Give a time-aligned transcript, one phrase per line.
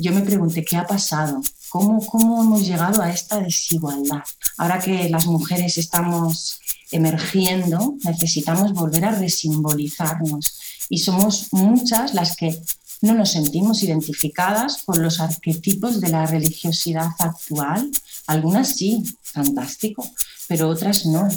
[0.00, 4.22] Yo me pregunté qué ha pasado, cómo, cómo hemos llegado a esta desigualdad.
[4.58, 10.58] Ahora que las mujeres estamos emergiendo, necesitamos volver a resimbolizarnos
[10.88, 12.58] y somos muchas las que
[13.02, 17.90] no nos sentimos identificadas con los arquetipos de la religiosidad actual.
[18.26, 20.08] Algunas sí, fantástico,
[20.48, 21.28] pero otras no.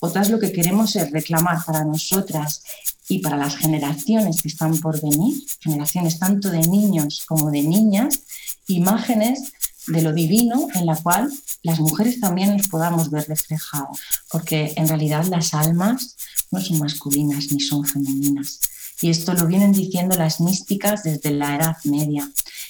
[0.00, 2.62] Otras lo que queremos es reclamar para nosotras
[3.08, 8.20] y para las generaciones que están por venir, generaciones tanto de niños como de niñas,
[8.66, 9.52] imágenes
[9.86, 11.30] de lo divino en la cual
[11.62, 13.98] las mujeres también nos podamos ver reflejadas,
[14.30, 16.16] porque en realidad las almas
[16.50, 18.60] no son masculinas ni son femeninas.
[19.04, 22.26] Y esto lo vienen diciendo las místicas desde la Edad Media.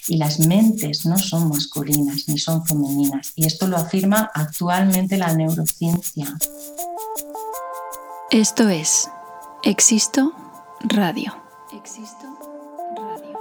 [0.09, 3.31] Y las mentes no son masculinas ni son femeninas.
[3.37, 6.27] Y esto lo afirma actualmente la neurociencia.
[8.33, 9.09] Esto es
[9.63, 10.33] Existo
[10.81, 11.41] Radio.
[11.73, 12.27] Existo
[12.97, 13.39] Radio.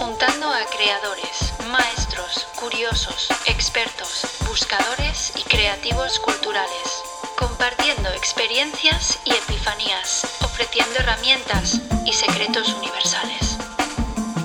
[0.00, 7.05] Juntando a creadores, maestros, curiosos, expertos, buscadores y creativos culturales,
[7.36, 13.58] compartiendo experiencias y epifanías, ofreciendo herramientas y secretos universales.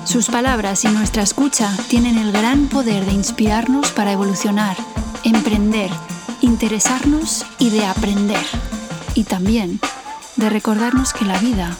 [0.05, 4.75] Sus palabras y nuestra escucha tienen el gran poder de inspirarnos para evolucionar,
[5.23, 5.89] emprender,
[6.41, 8.45] interesarnos y de aprender.
[9.15, 9.79] Y también
[10.35, 11.77] de recordarnos que la vida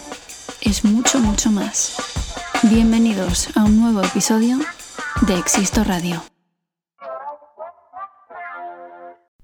[0.61, 1.95] es mucho, mucho más.
[2.63, 4.59] Bienvenidos a un nuevo episodio
[5.21, 6.23] de Existo Radio.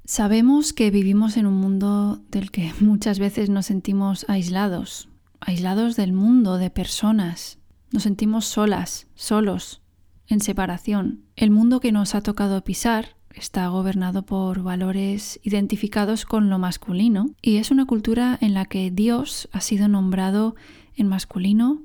[0.09, 5.09] Sabemos que vivimos en un mundo del que muchas veces nos sentimos aislados,
[5.41, 7.59] aislados del mundo, de personas.
[7.91, 9.81] Nos sentimos solas, solos,
[10.27, 11.25] en separación.
[11.35, 17.25] El mundo que nos ha tocado pisar está gobernado por valores identificados con lo masculino
[17.41, 20.55] y es una cultura en la que Dios ha sido nombrado
[20.95, 21.83] en masculino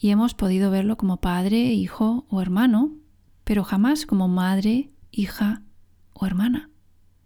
[0.00, 2.90] y hemos podido verlo como padre, hijo o hermano,
[3.44, 5.62] pero jamás como madre, hija
[6.12, 6.71] o hermana.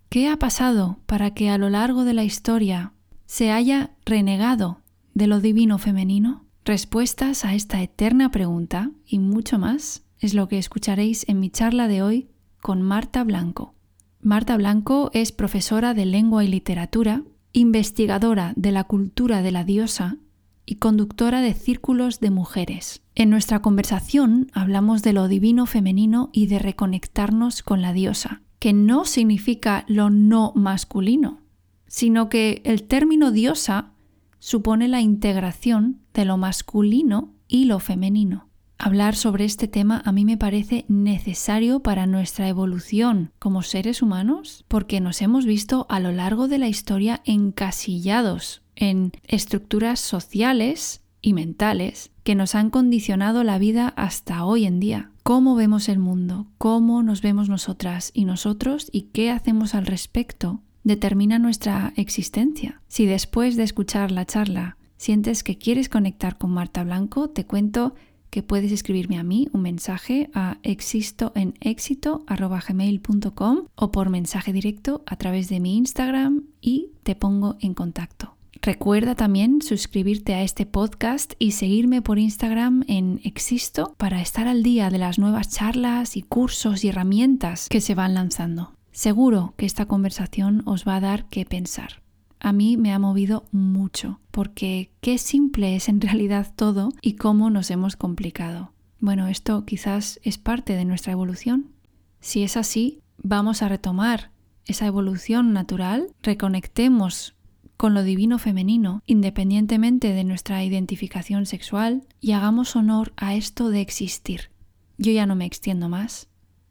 [0.09, 2.93] ¿Qué ha pasado para que a lo largo de la historia
[3.27, 4.81] se haya renegado
[5.15, 6.45] de lo divino femenino?
[6.65, 11.89] Respuestas a esta eterna pregunta y mucho más es lo que escucharéis en mi charla
[11.89, 12.29] de hoy
[12.61, 13.75] con Marta Blanco.
[14.21, 17.23] Marta Blanco es profesora de lengua y literatura,
[17.53, 20.19] investigadora de la cultura de la diosa
[20.65, 23.03] y conductora de círculos de mujeres.
[23.15, 28.73] En nuestra conversación hablamos de lo divino femenino y de reconectarnos con la diosa, que
[28.73, 31.39] no significa lo no masculino,
[31.87, 33.93] sino que el término diosa
[34.41, 38.49] supone la integración de lo masculino y lo femenino.
[38.77, 44.65] Hablar sobre este tema a mí me parece necesario para nuestra evolución como seres humanos
[44.67, 51.35] porque nos hemos visto a lo largo de la historia encasillados en estructuras sociales y
[51.35, 55.13] mentales que nos han condicionado la vida hasta hoy en día.
[55.27, 60.61] Cómo vemos el mundo, cómo nos vemos nosotras y nosotros y qué hacemos al respecto
[60.85, 62.81] determina nuestra existencia.
[62.87, 67.97] Si después de escuchar la charla sientes que quieres conectar con Marta Blanco, te cuento
[68.31, 75.49] que puedes escribirme a mí un mensaje a existoenexito.gmail.com o por mensaje directo a través
[75.49, 78.37] de mi Instagram y te pongo en contacto.
[78.63, 84.63] Recuerda también suscribirte a este podcast y seguirme por Instagram en Existo para estar al
[84.63, 88.73] día de las nuevas charlas y cursos y herramientas que se van lanzando.
[88.93, 92.07] Seguro que esta conversación os va a dar que pensar
[92.41, 97.51] a mí me ha movido mucho, porque qué simple es en realidad todo y cómo
[97.51, 98.73] nos hemos complicado.
[99.01, 101.73] Bueno, esto quizás es parte de nuestra evolución.
[102.21, 104.31] Si es así, vamos a retomar
[104.65, 107.36] esa evolución natural, reconectemos
[107.77, 113.81] con lo divino femenino, independientemente de nuestra identificación sexual, y hagamos honor a esto de
[113.81, 114.51] existir.
[114.99, 116.29] Yo ya no me extiendo más.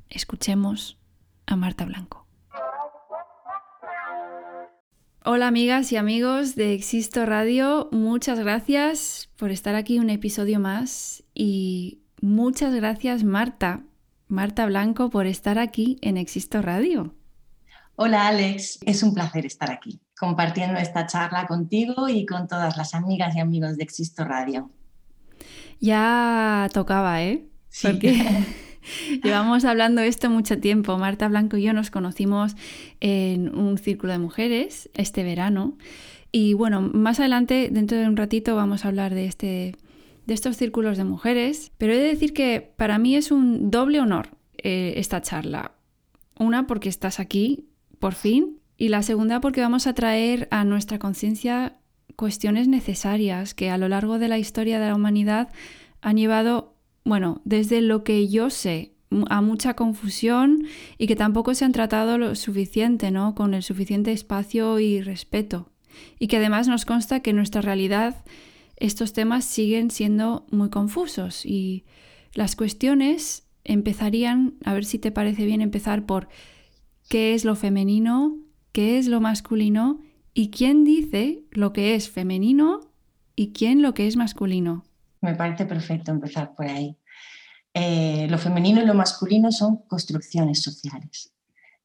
[0.10, 0.98] Escuchemos
[1.46, 2.26] a Marta Blanco.
[5.28, 11.24] Hola amigas y amigos de Existo Radio, muchas gracias por estar aquí un episodio más
[11.34, 13.82] y muchas gracias Marta,
[14.28, 17.16] Marta Blanco, por estar aquí en Existo Radio.
[17.96, 22.94] Hola Alex, es un placer estar aquí compartiendo esta charla contigo y con todas las
[22.94, 24.70] amigas y amigos de Existo Radio.
[25.80, 27.46] Ya tocaba, ¿eh?
[27.70, 27.88] Sí.
[27.88, 28.44] Porque
[29.24, 30.98] llevamos hablando esto mucho tiempo.
[30.98, 32.56] Marta Blanco y yo nos conocimos
[33.02, 35.78] en un círculo de mujeres este verano.
[36.32, 39.76] Y bueno, más adelante, dentro de un ratito, vamos a hablar de, este,
[40.26, 41.72] de estos círculos de mujeres.
[41.78, 45.74] Pero he de decir que para mí es un doble honor eh, esta charla.
[46.38, 47.70] Una, porque estás aquí,
[48.00, 48.60] por fin.
[48.78, 51.78] Y la segunda, porque vamos a traer a nuestra conciencia
[52.16, 55.50] cuestiones necesarias que a lo largo de la historia de la humanidad
[56.02, 58.94] han llevado, bueno, desde lo que yo sé,
[59.30, 60.66] a mucha confusión
[60.98, 63.36] y que tampoco se han tratado lo suficiente, ¿no?
[63.36, 65.72] Con el suficiente espacio y respeto.
[66.20, 68.26] Y que además nos consta que en nuestra realidad
[68.78, 71.86] estos temas siguen siendo muy confusos y
[72.34, 76.28] las cuestiones empezarían, a ver si te parece bien empezar por
[77.08, 78.38] qué es lo femenino,
[78.76, 80.02] qué es lo masculino
[80.34, 82.82] y quién dice lo que es femenino
[83.34, 84.84] y quién lo que es masculino.
[85.22, 86.98] Me parece perfecto empezar por ahí.
[87.74, 91.34] Eh, lo femenino y lo masculino son construcciones sociales.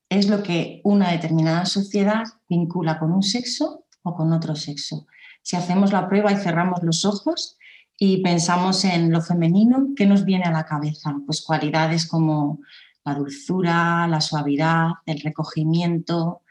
[0.09, 5.07] Es lo que una determinada sociedad vincula con un sexo o con otro sexo.
[5.43, 7.57] Si hacemos la prueba y cerramos los ojos
[7.97, 11.15] y pensamos en lo femenino, ¿qué nos viene a la cabeza?
[11.25, 12.59] Pues cualidades como
[13.05, 16.43] la dulzura, la suavidad, el recogimiento,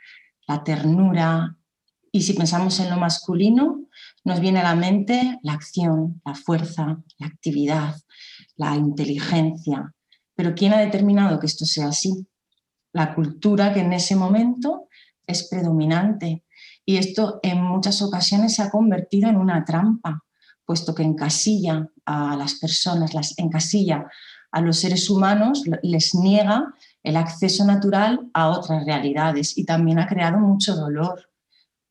[0.49, 1.55] la ternura.
[2.11, 3.85] Y si pensamos en lo masculino,
[4.23, 7.95] nos viene a la mente la acción, la fuerza, la actividad,
[8.55, 9.93] la inteligencia.
[10.35, 12.27] Pero ¿quién ha determinado que esto sea así?
[12.91, 14.87] La cultura que en ese momento
[15.27, 16.43] es predominante.
[16.83, 20.23] Y esto en muchas ocasiones se ha convertido en una trampa,
[20.65, 24.07] puesto que encasilla a las personas, las encasilla
[24.51, 26.73] a los seres humanos, les niega
[27.03, 31.29] el acceso natural a otras realidades y también ha creado mucho dolor,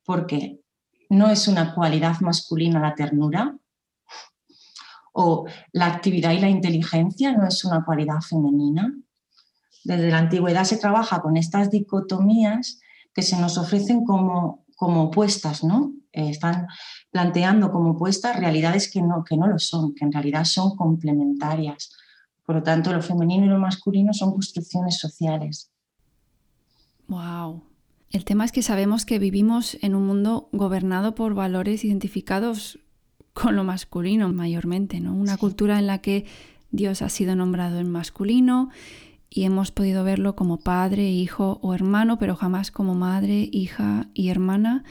[0.05, 0.60] porque
[1.10, 3.56] no es una cualidad masculina la ternura
[5.12, 8.94] o la actividad y la inteligencia no es una cualidad femenina.
[9.84, 12.81] Desde la antigüedad se trabaja con estas dicotomías
[13.14, 15.93] que se nos ofrecen como, como opuestas, ¿no?
[16.12, 16.69] Eh, están
[17.10, 21.90] planteando como opuestas realidades que no, que no lo son, que en realidad son complementarias.
[22.49, 25.71] Por lo tanto, lo femenino y lo masculino son construcciones sociales.
[27.06, 27.62] Wow.
[28.09, 32.79] El tema es que sabemos que vivimos en un mundo gobernado por valores identificados
[33.35, 35.12] con lo masculino mayormente, ¿no?
[35.12, 36.25] Una cultura en la que
[36.71, 38.71] Dios ha sido nombrado en masculino
[39.29, 44.31] y hemos podido verlo como padre, hijo o hermano, pero jamás como madre, hija y
[44.31, 44.85] hermana.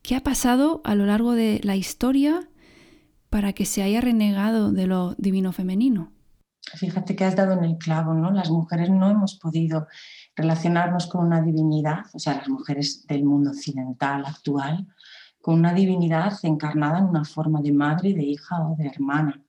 [0.00, 2.48] ¿Qué ha pasado a lo largo de la historia
[3.28, 6.12] para que se haya renegado de lo divino femenino?
[6.74, 8.30] Fíjate que has dado en el clavo, ¿no?
[8.30, 9.86] Las mujeres no hemos podido
[10.36, 14.86] relacionarnos con una divinidad, o sea, las mujeres del mundo occidental actual,
[15.40, 19.42] con una divinidad encarnada en una forma de madre, de hija o de hermana.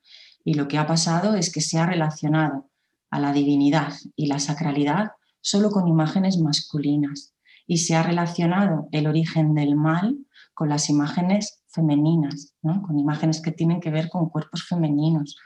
[0.44, 2.70] Y lo que ha pasado es que se ha relacionado
[3.10, 5.12] a la divinidad y la sacralidad
[5.42, 7.34] solo con imágenes masculinas
[7.68, 10.18] y se ha relacionado el origen del mal
[10.54, 12.82] con las imágenes femeninas, ¿no?
[12.82, 15.38] con imágenes que tienen que ver con cuerpos femeninos,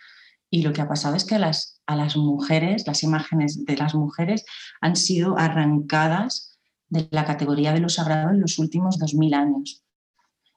[0.53, 3.75] y lo que ha pasado es que a las, a las mujeres, las imágenes de
[3.75, 4.45] las mujeres
[4.81, 9.83] han sido arrancadas de la categoría de lo sagrado en los últimos 2000 años.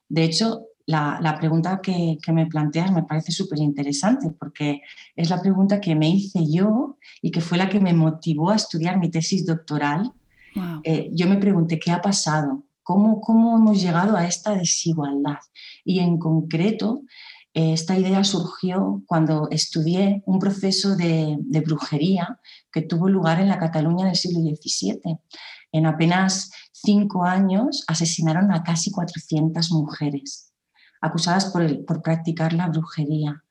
[0.07, 4.81] De hecho, la, la pregunta que, que, me planteas me parece súper interesante porque
[5.15, 8.55] es la pregunta que me hice yo y que fue la que me motivó a
[8.55, 10.11] estudiar mi tesis doctoral.
[10.53, 10.81] Wow.
[10.83, 15.39] Eh, yo me pregunté qué ha pasado, cómo, cómo hemos llegado a esta desigualdad
[15.83, 17.01] y en concreto
[17.57, 22.39] esta idea surgió cuando estudié un proceso de, brujería
[22.71, 25.17] que tuvo lugar en la Cataluña del siglo XVII.
[25.71, 30.53] En apenas cinco años asesinaron a casi 400 mujeres
[31.01, 33.43] acusadas por, practicar la brujería.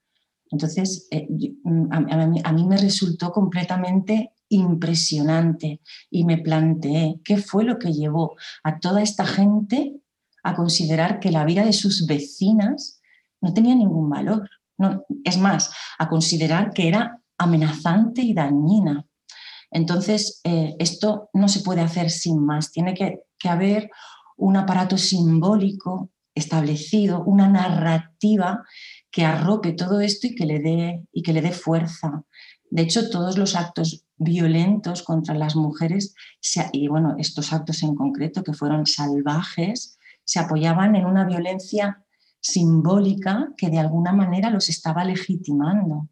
[0.52, 7.80] Entonces, eh, mí, a mí me resultó completamente impresionante y me planteé qué fue lo
[7.80, 10.00] que llevó a toda esta gente
[10.44, 12.95] a considerar que la vida de sus vecinas
[13.46, 14.50] no tenía ningún valor.
[14.76, 19.06] No, es más, a considerar que era amenazante y dañina.
[19.70, 22.72] Entonces, eh, esto no se puede hacer sin más.
[22.72, 23.90] Tiene que, que, haber
[24.36, 28.64] un aparato simbólico establecido, una narrativa
[29.10, 32.24] que arrope todo esto y que le dé, y que le dé fuerza.
[32.70, 36.14] De hecho, todos los actos violentos contra las mujeres,
[36.72, 42.05] y bueno, estos actos en concreto que fueron salvajes, se apoyaban en una violencia
[42.46, 46.08] simbólica que de alguna manera los estaba legitimando.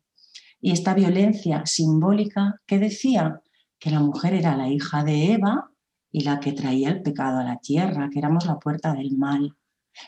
[0.60, 3.40] Y esta violencia simbólica, ¿qué decía?
[3.78, 5.70] Que la mujer era la hija de Eva
[6.10, 9.54] y la que traía el pecado a la tierra, que éramos la puerta del mal.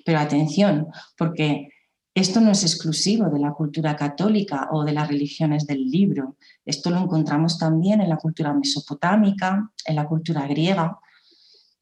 [0.04, 1.68] Pero atención, porque
[2.14, 6.36] esto no es exclusivo de la cultura católica o de las religiones del libro.
[6.64, 10.98] Esto lo encontramos también en la cultura mesopotámica, en la cultura griega.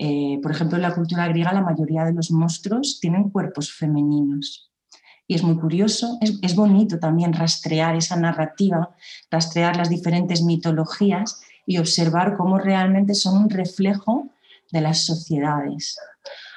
[0.07, 4.71] Eh, por ejemplo, en la cultura griega la mayoría de los monstruos tienen cuerpos femeninos.
[5.27, 8.95] Y es muy curioso, es, es bonito también rastrear esa narrativa,
[9.31, 14.29] rastrear las diferentes mitologías y observar cómo realmente son un reflejo
[14.71, 15.97] de las sociedades.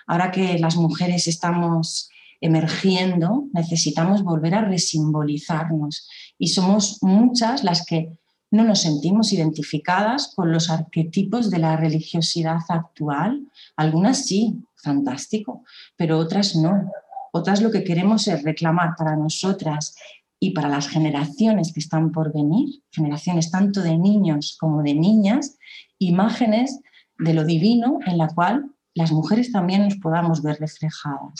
[0.08, 2.10] Ahora que las mujeres estamos
[2.42, 8.12] emergiendo, necesitamos volver a resimbolizarnos y somos muchas las que
[8.52, 13.48] no nos sentimos identificadas con los arquetipos de la religiosidad actual.
[13.76, 15.64] Algunas sí, fantástico,
[15.96, 16.90] pero otras no.
[17.34, 19.96] Otras lo que queremos es reclamar para nosotras
[20.40, 25.58] y para las generaciones que están por venir, generaciones tanto de niños como de niñas,
[26.00, 26.80] imágenes
[27.18, 31.34] de lo divino en la cual las mujeres también nos podamos ver reflejadas.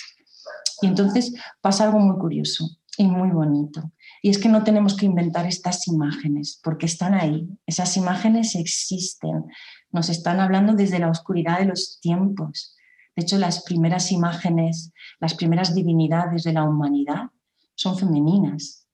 [0.82, 3.92] Y entonces pasa algo muy curioso y muy bonito.
[4.22, 7.48] Y es que no tenemos que inventar estas imágenes, porque están ahí.
[7.68, 9.46] Esas imágenes existen.
[9.92, 12.76] Nos están hablando desde la oscuridad de los tiempos.
[13.16, 17.30] De hecho, las primeras imágenes, las primeras divinidades de la humanidad
[17.76, 18.88] son femeninas.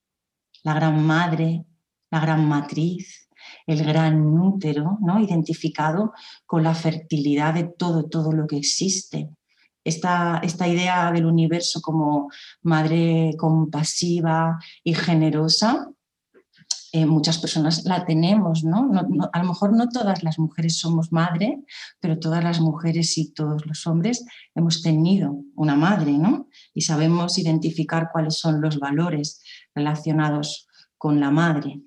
[0.63, 1.65] La gran madre,
[2.11, 3.29] la gran matriz,
[3.65, 5.19] el gran útero, ¿no?
[5.19, 6.13] identificado
[6.45, 9.29] con la fertilidad de todo, todo lo que existe
[9.83, 12.29] esta, esta idea del universo como
[12.61, 15.89] madre compasiva y generosa,
[16.95, 18.91] eh, muchas personas la tenemos, ¿no?
[19.33, 21.63] A lo mejor no todas las mujeres somos madre,
[21.99, 24.23] pero todas las mujeres y todos los hombres
[24.53, 26.49] hemos tenido una madre, ¿no?
[26.71, 29.41] Y sabemos identificar cuáles son los valores
[29.73, 30.67] relacionados
[30.99, 31.81] con la madre.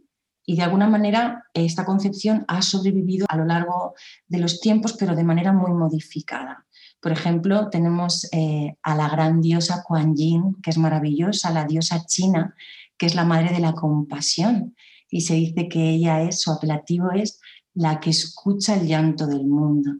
[0.44, 3.94] Y de alguna manera esta concepción ha sobrevivido a lo largo
[4.26, 6.65] de los tiempos, pero de manera muy modificada.
[7.00, 12.04] Por ejemplo, tenemos eh, a la gran diosa Kuan Yin, que es maravillosa, la diosa
[12.06, 12.54] china,
[12.96, 14.74] que es la madre de la compasión.
[15.10, 17.40] Y se dice que ella es, su apelativo es
[17.74, 19.92] la que escucha el llanto del mundo.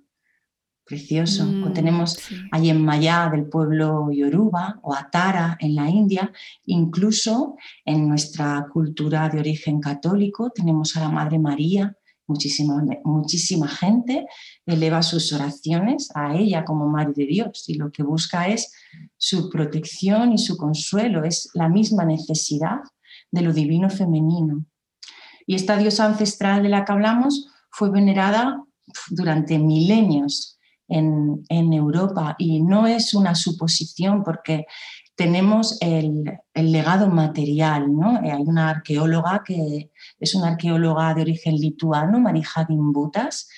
[0.85, 1.43] Precioso.
[1.43, 2.17] o mm, tenemos
[2.53, 6.33] a Yenmaya del pueblo Yoruba o a Tara en la India.
[6.65, 11.97] Incluso en nuestra cultura de origen católico tenemos a la Madre María,
[12.28, 14.26] Muchísima, muchísima gente
[14.66, 18.73] eleva sus oraciones a ella como Madre de Dios y lo que busca es
[19.16, 22.80] su protección y su consuelo, es la misma necesidad
[23.30, 24.64] de lo divino femenino.
[25.47, 28.64] Y esta diosa ancestral de la que hablamos fue venerada
[29.11, 34.66] durante milenios en, en Europa y no es una suposición porque
[35.16, 37.92] tenemos el, legado material.
[37.92, 38.23] ¿no?
[38.23, 43.49] Eh, hay una arqueóloga que es una arqueóloga de origen lituano, Marija Gimbutas,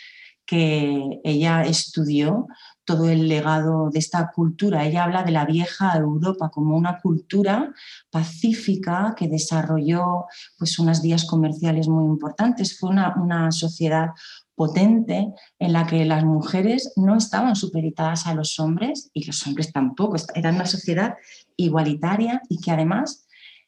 [0.47, 2.47] que ella estudió
[2.85, 4.87] todo el legado de esta cultura.
[4.87, 7.75] Ella habla de la vieja Europa como una cultura
[8.11, 10.25] pacífica que desarrolló
[10.57, 12.79] pues, unas vías comerciales muy importantes.
[12.79, 14.13] Fue una, una sociedad
[14.55, 19.71] potente en la que las mujeres no estaban supeditadas a los hombres y los hombres
[19.71, 20.17] tampoco.
[20.35, 21.15] Era una sociedad
[21.59, 23.27] igualitaria y que además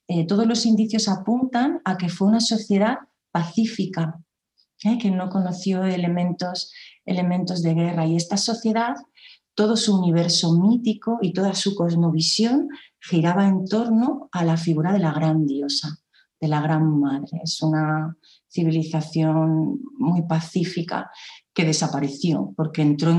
[0.08, 2.98] eh, todos los indicios apuntan a que fue una sociedad
[3.30, 4.18] pacífica,
[4.84, 4.98] ¿eh?
[4.98, 6.72] que no conoció elementos,
[7.04, 8.06] elementos de guerra.
[8.06, 8.94] Y esta sociedad,
[9.54, 12.68] todo su universo mítico y toda su cosmovisión
[13.00, 15.98] giraba en torno a la figura de la gran diosa,
[16.40, 17.40] de la gran madre.
[17.42, 18.16] Es una
[18.48, 21.10] civilización muy pacífica
[21.52, 23.10] que desapareció porque entró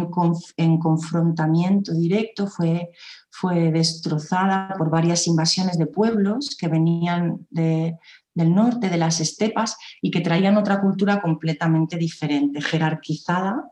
[0.57, 2.91] en, confrontamiento directo, fue,
[3.29, 10.11] fue destrozada por varias invasiones de pueblos que venían del norte, de las estepas, y
[10.11, 13.69] que traían otra cultura completamente diferente, jerarquizada,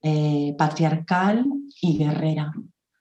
[0.00, 1.44] eh, patriarcal
[1.80, 2.52] y guerrera.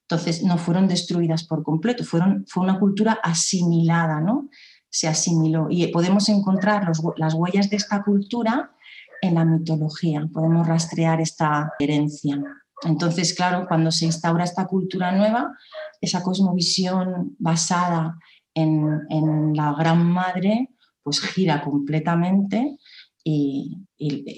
[0.01, 4.49] Entonces no fueron destruidas por completo, fueron, fue una cultura asimilada, ¿no?
[4.89, 5.67] Se asimiló.
[5.69, 8.71] Y podemos encontrar las huellas de esta cultura
[9.21, 12.41] en la mitología, podemos rastrear esta herencia.
[12.83, 15.55] Entonces, claro, cuando se instaura esta cultura nueva,
[16.01, 18.17] esa cosmovisión basada
[18.53, 20.69] en, la gran madre,
[21.03, 22.77] pues gira completamente
[23.23, 23.85] y,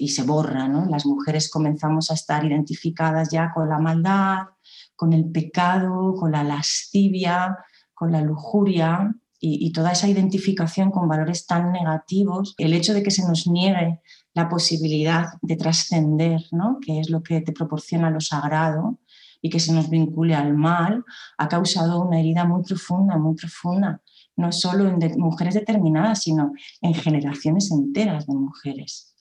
[0.08, 0.68] se borra.
[0.68, 0.86] ¿no?
[0.86, 4.48] Las mujeres comenzamos a estar identificadas ya con la maldad,
[4.94, 7.58] con el pecado, con la lascivia,
[7.94, 13.10] con la lujuria y, toda esa identificación con valores tan negativos, el hecho de que
[13.10, 14.00] se nos niegue
[14.34, 16.78] la posibilidad de trascender, ¿no?
[16.84, 18.98] que es lo que te proporciona lo sagrado,
[19.44, 21.04] y que se nos vincule al mal,
[21.36, 24.00] ha causado una herida muy profunda, muy profunda,
[24.36, 29.14] no solo en mujeres determinadas, sino en generaciones enteras de mujeres.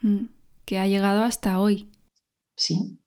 [0.00, 0.24] Mm,
[0.64, 1.88] que ha llegado hasta hoy.
[2.56, 2.98] Sí,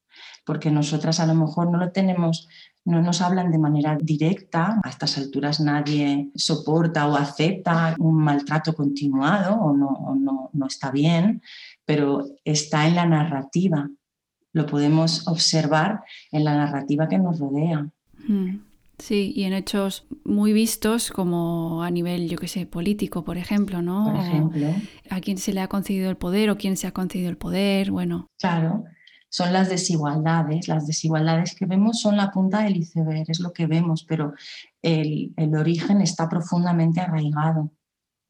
[0.46, 2.48] porque nosotras a lo mejor no lo tenemos
[2.86, 4.80] no nos hablan de manera directa.
[4.84, 11.42] A estas alturas nadie soporta o acepta un maltrato continuado o no, no, está bien,
[11.86, 13.90] pero está en la narrativa.
[14.54, 17.90] Lo podemos observar en la narrativa que nos rodea.
[18.28, 18.60] Hmm.
[18.98, 23.82] Sí, y en hechos muy vistos como a nivel, yo qué sé, político, por ejemplo,
[23.82, 24.06] ¿no?
[24.06, 24.68] Por ejemplo.
[25.10, 27.92] a quién se le ha concedido el poder o quién se ha concedido el poder,
[27.92, 28.30] bueno.
[28.40, 28.86] Claro,
[29.36, 30.70] son las desigualdades.
[30.70, 34.34] Las desigualdades que vemos son la punta del iceberg, es lo que vemos, pero
[34.82, 37.70] el, origen está profundamente arraigado.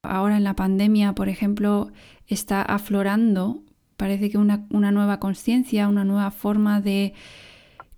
[0.06, 1.90] Ahora en la pandemia, por ejemplo,
[2.26, 3.62] está aflorando,
[3.96, 7.14] parece que una, nueva conciencia, una nueva forma de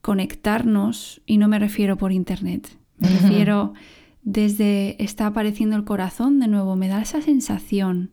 [0.01, 3.75] conectarnos, y no me refiero por internet, me refiero
[4.23, 8.11] desde está apareciendo el corazón de nuevo, me da esa sensación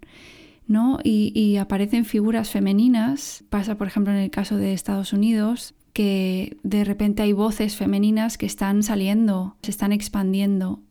[0.68, 1.00] ¿no?
[1.04, 3.44] Y, aparecen figuras femeninas.
[3.50, 8.38] Pasa, por ejemplo, en el caso de Estados Unidos, que de repente hay voces femeninas
[8.38, 10.82] que están saliendo, se están expandiendo.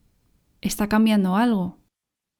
[0.60, 1.78] Está cambiando algo.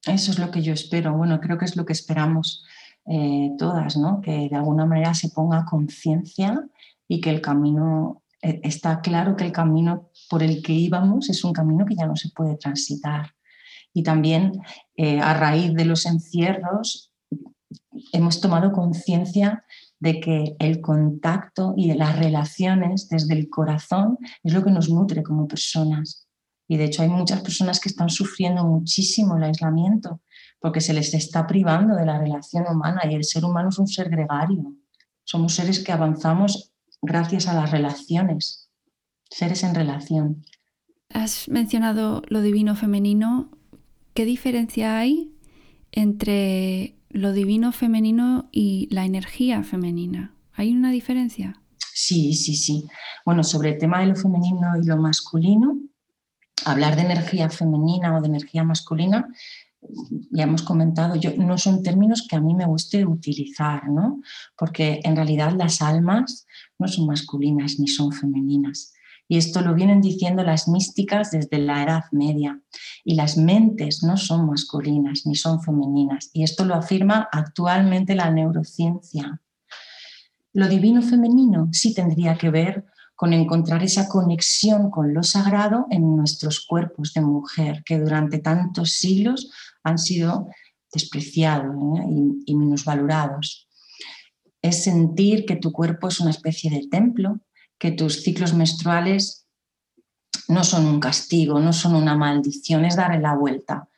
[0.07, 1.17] Eso es lo que yo espero.
[1.17, 2.65] Bueno, creo que es lo que esperamos
[3.07, 4.21] eh, todas, ¿no?
[4.21, 6.63] Que de alguna manera se ponga conciencia
[7.09, 11.45] y que el camino eh, está claro que el camino por el que íbamos es
[11.45, 13.31] un camino que ya no se puede transitar.
[13.93, 14.61] Y también
[14.97, 17.13] eh, a raíz de los encierros
[18.13, 19.65] hemos tomado conciencia
[19.99, 24.91] de que el contacto y de las relaciones desde el corazón es lo que nos
[24.91, 26.24] nutre como personas.
[26.66, 30.21] Y de hecho hay muchas personas que están sufriendo muchísimo el aislamiento
[30.61, 33.87] porque se les está privando de la relación humana y el ser humano es un
[33.87, 34.74] ser gregario.
[35.24, 36.72] Somos seres que avanzamos
[37.03, 38.70] gracias a las relaciones,
[39.29, 40.44] seres en relación.
[41.11, 43.50] Has mencionado lo divino femenino.
[44.14, 45.35] ¿Qué diferencia hay
[45.92, 50.35] entre lo divino femenino y la energía femenina.
[50.53, 51.62] ¿Hay una diferencia?
[51.94, 52.88] Sí, sí, sí.
[53.24, 55.79] Bueno, sobre el tema de lo femenino y lo masculino,
[56.64, 59.29] hablar de energía femenina o de energía masculina,
[60.31, 64.21] ya hemos comentado, yo, no son términos que a mí me guste utilizar, ¿no?
[64.57, 66.47] Porque en realidad las almas
[66.79, 68.93] no son masculinas ni son femeninas.
[69.27, 72.61] Y esto lo vienen diciendo las místicas desde la Edad Media.
[73.05, 76.31] Y las mentes no son masculinas ni son femeninas.
[76.33, 79.40] Y esto lo afirma actualmente la neurociencia.
[80.53, 86.16] Lo divino femenino sí tendría que ver con encontrar esa conexión con lo sagrado en
[86.16, 89.50] nuestros cuerpos de mujer, que durante tantos siglos
[89.83, 90.48] han sido
[90.92, 91.74] despreciados
[92.09, 93.68] y, y minusvalorados.
[94.62, 97.40] Es sentir que tu cuerpo es una especie de templo
[97.79, 99.46] que tus ciclos menstruales
[100.48, 103.88] no son un castigo, no son una maldición, es darle la vuelta,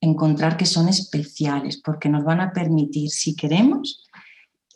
[0.00, 4.05] encontrar que son especiales, porque nos van a permitir, si queremos,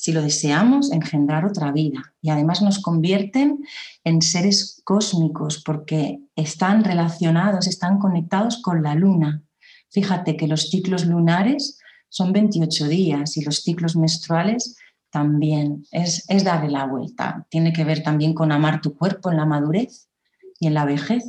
[0.00, 2.14] si lo deseamos, engendrar otra vida.
[2.22, 3.62] Y además nos convierten
[4.02, 9.42] en seres cósmicos, porque están relacionados, están conectados con la luna.
[9.90, 14.74] Fíjate que los ciclos lunares son 28 días y los ciclos menstruales
[15.10, 17.46] también es, darle la vuelta.
[17.50, 20.08] Tiene que ver también con amar tu cuerpo en la madurez
[20.58, 21.24] y en la vejez,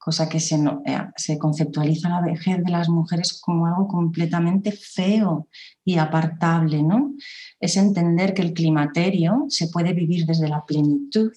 [0.00, 5.46] cosa que se, eh, se conceptualiza la vejez de las mujeres como algo completamente feo
[5.84, 6.82] y apartable.
[6.82, 7.12] ¿no?
[7.60, 11.30] Es entender que el climaterio se puede vivir desde la plenitud,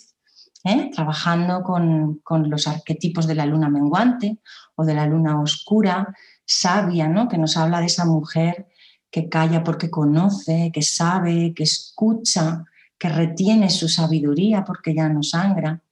[0.63, 0.89] ¿eh?
[0.93, 4.39] trabajando con, con, los arquetipos de la luna menguante
[4.75, 7.27] o de la luna oscura, sabia, ¿no?
[7.27, 8.67] que nos habla de esa mujer
[9.11, 12.63] que calla porque conoce, que sabe, que escucha,
[12.97, 15.83] que retiene su sabiduría porque ya no sangra.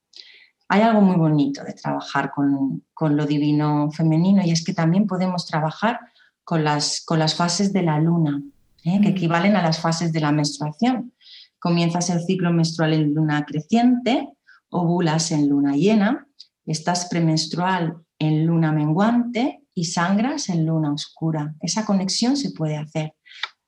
[0.74, 5.46] Hay algo muy bonito de trabajar con, lo divino femenino y es que también podemos
[5.46, 6.00] trabajar
[6.46, 8.42] con las, con las fases de la luna,
[8.86, 9.02] ¿eh?
[9.02, 9.12] que mm.
[9.12, 11.12] equivalen a las fases de la menstruación.
[11.60, 14.30] Comienzas el ciclo menstrual en luna creciente,
[14.70, 16.26] ovulas en luna llena,
[16.66, 21.54] estás premenstrual en luna menguante y sangras en luna oscura.
[21.60, 23.14] Esa conexión se puede hacer.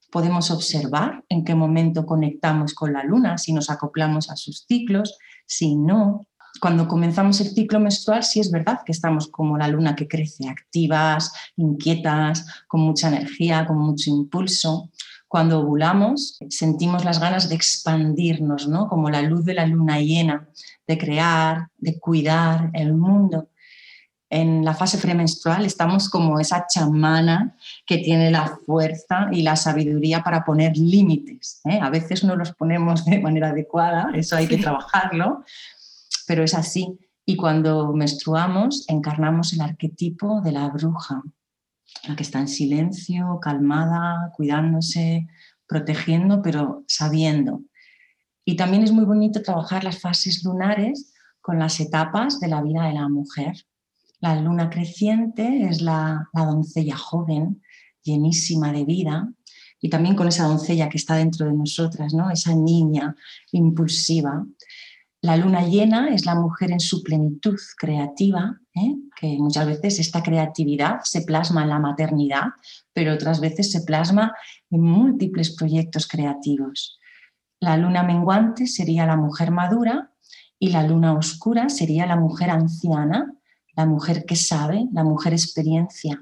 [0.10, 5.18] Podemos observar en qué momento conectamos con la luna, si nos acoplamos a sus ciclos,
[5.46, 6.28] si no.
[6.64, 10.48] Cuando comenzamos el ciclo menstrual, sí es verdad que estamos como la luna que crece,
[10.48, 14.90] activas, inquietas, con mucha energía, con mucho impulso.
[15.28, 18.88] Cuando ovulamos, sentimos las ganas de expandirnos, ¿no?
[18.88, 20.48] como la luz de la luna llena,
[20.88, 23.50] de crear, de cuidar el mundo.
[24.30, 30.24] En la fase premenstrual estamos como esa chamana que tiene la fuerza y la sabiduría
[30.24, 31.62] para poner límites.
[31.66, 31.78] ¿eh?
[31.82, 35.44] A veces no los ponemos de manera adecuada, eso hay que trabajarlo,
[36.28, 36.98] pero es así.
[37.26, 41.24] Y cuando menstruamos, encarnamos el arquetipo de la bruja,
[42.08, 45.28] la que está en silencio, calmada, cuidándose,
[45.68, 47.62] protegiendo, pero sabiendo.
[48.46, 52.88] Y también es muy bonito trabajar las fases lunares con las etapas de la vida
[52.88, 53.66] de la mujer.
[54.20, 57.62] La luna creciente es la, la doncella joven,
[58.02, 59.30] llenísima de vida,
[59.84, 62.32] y también con esa doncella que está dentro de nosotras, ¿no?
[62.32, 63.14] esa niña
[63.52, 64.46] impulsiva.
[65.24, 68.96] La luna llena es la mujer en su plenitud creativa, ¿eh?
[69.16, 72.48] que muchas veces esta creatividad se plasma en la maternidad,
[72.92, 74.36] pero otras veces se plasma
[74.70, 77.00] en múltiples proyectos creativos.
[77.62, 80.12] La luna menguante sería la mujer madura
[80.60, 83.34] y la luna oscura sería la mujer anciana,
[83.78, 86.22] la mujer que sabe, la mujer experiencia.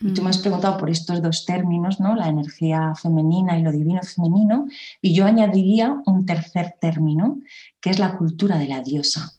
[0.00, 2.16] Y tú me has preguntado por estos dos términos, ¿no?
[2.16, 4.66] la energía femenina y lo divino femenino,
[5.02, 7.38] y yo añadiría un tercer término,
[7.80, 9.32] que es la cultura de la diosa.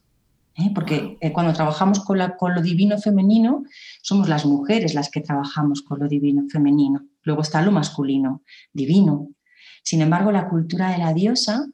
[0.56, 0.72] ¿eh?
[0.76, 3.64] Porque eh, cuando trabajamos con, la, con lo divino femenino,
[4.04, 7.08] somos las mujeres las que trabajamos con lo divino femenino.
[7.24, 9.30] Luego está lo masculino, divino.
[9.84, 11.66] Sin embargo, la cultura de la diosa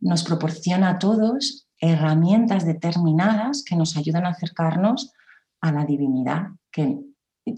[0.00, 5.12] nos proporciona a todos herramientas determinadas que nos ayudan a acercarnos
[5.60, 6.98] a la divinidad, que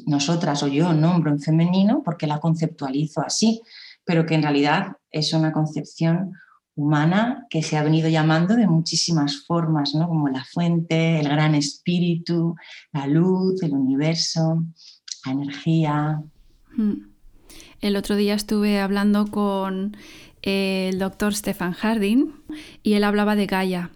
[0.07, 3.63] nosotras o yo nombro en femenino porque la conceptualizo así,
[4.05, 6.33] pero que en realidad es una concepción
[6.77, 10.09] humana que se ha venido llamando de muchísimas formas, ¿no?
[10.09, 12.57] como la fuente, el gran espíritu,
[12.93, 14.65] la luz, el universo,
[15.25, 16.23] la energía.
[16.77, 17.15] Hmm.
[17.81, 19.97] El otro día estuve hablando con
[20.43, 22.33] el doctor Stefan Harding
[22.83, 23.91] y él hablaba de Gaia.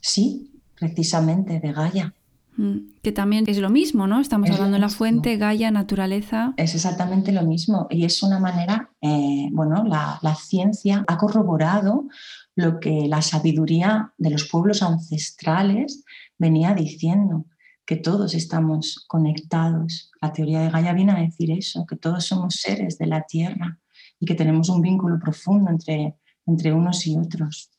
[0.00, 2.14] Sí, precisamente de Gaia.
[2.56, 4.20] Mm, que también es lo mismo, ¿no?
[4.20, 6.54] Estamos hablando de la fuente, Gaia, naturaleza.
[6.56, 12.06] Es exactamente lo mismo y es una manera, eh, bueno, la, la, ciencia ha corroborado
[12.54, 16.04] lo que la sabiduría de los pueblos ancestrales
[16.38, 17.46] venía diciendo,
[17.84, 20.10] que todos estamos conectados.
[20.22, 23.78] La teoría de Gaia viene a decir eso, que todos somos seres de la Tierra
[24.18, 27.70] y que tenemos un vínculo profundo entre, entre unos y otros.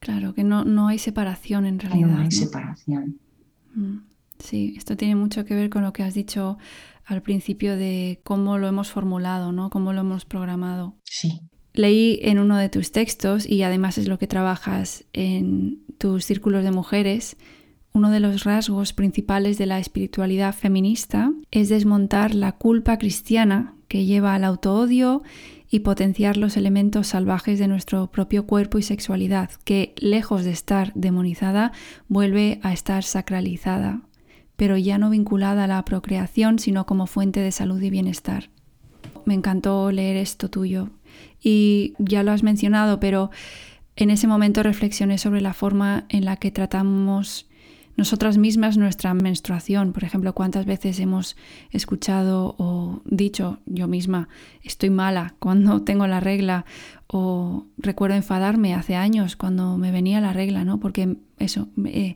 [0.00, 2.08] Claro, que no, no hay separación en realidad.
[2.08, 3.18] No hay separación.
[3.78, 4.02] Mm,
[4.38, 6.58] sí, esto tiene mucho que ver con lo que has dicho
[7.04, 9.70] al principio de cómo lo hemos formulado, ¿no?
[9.70, 10.96] Cómo lo hemos programado.
[11.04, 11.40] Sí.
[11.72, 16.64] Leí en uno de tus textos, y además es lo que trabajas en tus círculos
[16.64, 17.36] de mujeres,
[17.92, 24.04] uno de los rasgos principales de la espiritualidad feminista es desmontar la culpa cristiana que
[24.04, 25.22] lleva al autoodio
[25.70, 30.92] y potenciar los elementos salvajes de nuestro propio cuerpo y sexualidad, que, lejos de estar
[30.94, 31.72] demonizada,
[32.08, 34.02] vuelve a estar sacralizada,
[34.56, 38.50] pero ya no vinculada a la procreación, sino como fuente de salud y bienestar.
[39.24, 40.90] Me encantó leer esto tuyo.
[41.40, 43.30] Y ya lo has mencionado, pero
[43.96, 47.47] en ese momento reflexioné sobre la forma en la que tratamos
[47.98, 49.92] nosotras mismas nuestra menstruación.
[49.92, 51.36] Por ejemplo, cuántas veces hemos
[51.72, 54.28] escuchado o dicho yo misma,
[54.62, 56.64] estoy mala cuando tengo la regla
[57.08, 60.78] o recuerdo enfadarme hace años cuando me venía la regla, ¿no?
[60.78, 62.14] Porque eso, eh,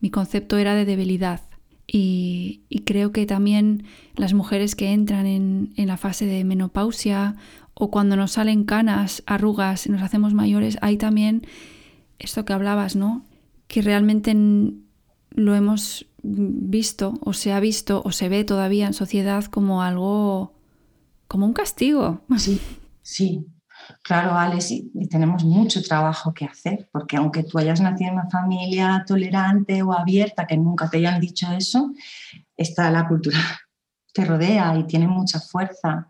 [0.00, 1.40] mi concepto era de debilidad.
[1.86, 3.84] Y, creo que también
[4.16, 7.36] las mujeres que entran en, en la fase de menopausia
[7.74, 11.46] o cuando nos salen canas, arrugas, nos hacemos mayores, hay también
[12.18, 13.24] esto que hablabas, ¿no?
[13.66, 14.34] Que realmente
[15.34, 20.54] lo hemos visto o se ha visto o se ve todavía en sociedad como algo,
[21.28, 22.20] como un castigo.
[22.38, 22.60] Sí,
[23.02, 23.46] sí.
[24.02, 28.30] Claro, Alex, y, tenemos mucho trabajo que hacer, porque aunque tú hayas nacido en una
[28.30, 31.92] familia tolerante o abierta, que nunca te hayan dicho eso,
[32.56, 33.38] está la cultura
[34.12, 36.08] te rodea y tiene mucha fuerza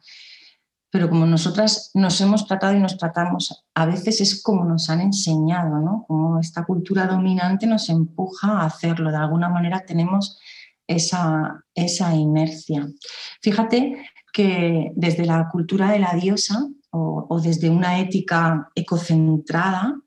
[0.92, 5.00] pero como nosotras nos hemos tratado y nos tratamos, a veces es como nos han
[5.00, 6.04] enseñado, ¿no?
[6.06, 10.38] Como esta cultura dominante nos empuja a hacerlo, de alguna manera tenemos
[10.86, 12.86] esa, esa inercia.
[13.40, 19.98] Fíjate que desde la cultura de la diosa o, o desde una ética ecocentrada,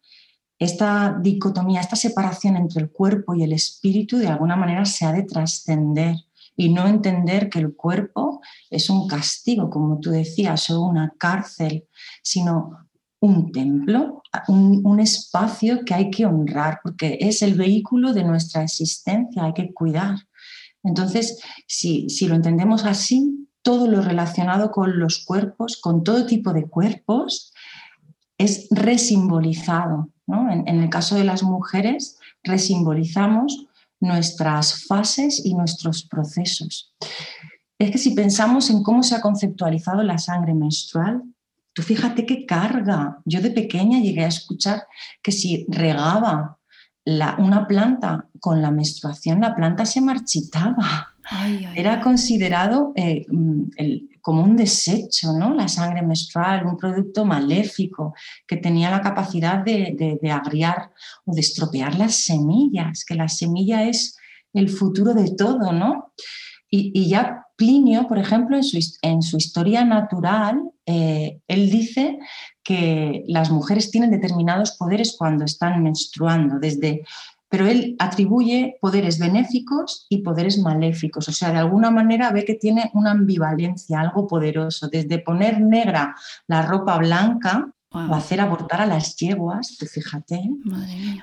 [0.59, 5.11] esta dicotomía, esta separación entre el cuerpo y el espíritu de alguna manera se ha
[5.11, 6.15] de trascender
[6.55, 11.85] y no entender que el cuerpo es un castigo, como tú decías, o una cárcel,
[12.21, 12.85] sino
[13.19, 19.43] un templo, un, espacio que hay que honrar, porque es el vehículo de nuestra existencia,
[19.43, 20.15] hay que cuidar.
[20.83, 26.53] Entonces, si, si lo entendemos así, todo lo relacionado con los cuerpos, con todo tipo
[26.53, 27.51] de cuerpos,
[28.37, 33.67] es resimbolizado En, en el caso de las mujeres, resimbolizamos
[34.05, 36.93] nuestras fases y nuestros procesos.
[37.77, 41.23] Es que si pensamos en cómo se ha conceptualizado la sangre menstrual,
[41.73, 43.19] tú fíjate qué carga.
[43.25, 44.83] Yo de pequeña llegué a escuchar
[45.21, 46.57] que si regaba
[47.37, 51.15] una planta con la menstruación, la planta se marchitaba.
[51.75, 53.63] Era considerado eh, mm,
[54.25, 55.53] como un desecho, ¿no?
[55.53, 58.15] La sangre menstrual, un producto maléfico
[58.47, 60.89] que tenía la capacidad de, agriar
[61.25, 64.17] o de estropear las semillas, que la semilla es
[64.51, 66.11] el futuro de todo, ¿no?
[66.71, 72.17] Y, ya Plinio, por ejemplo, en su, en su historia natural, eh, él dice
[72.63, 77.03] que las mujeres tienen determinados poderes cuando están menstruando, desde
[77.49, 81.27] pero él atribuye poderes benéficos y poderes maléficos.
[81.29, 86.15] O sea, de alguna manera ve que tiene una ambivalencia, algo poderoso, desde poner negra
[86.47, 90.49] la ropa blanca o hacer abortar a las yeguas, fíjate.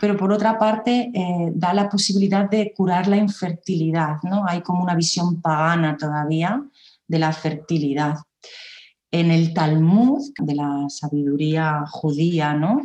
[0.01, 4.47] Pero por otra parte, eh, da la posibilidad de curar la infertilidad, ¿no?
[4.47, 6.63] Hay como una visión pagana todavía
[7.07, 8.17] de la fertilidad.
[9.11, 12.81] En el Talmud, de la sabiduría judía, ¿no?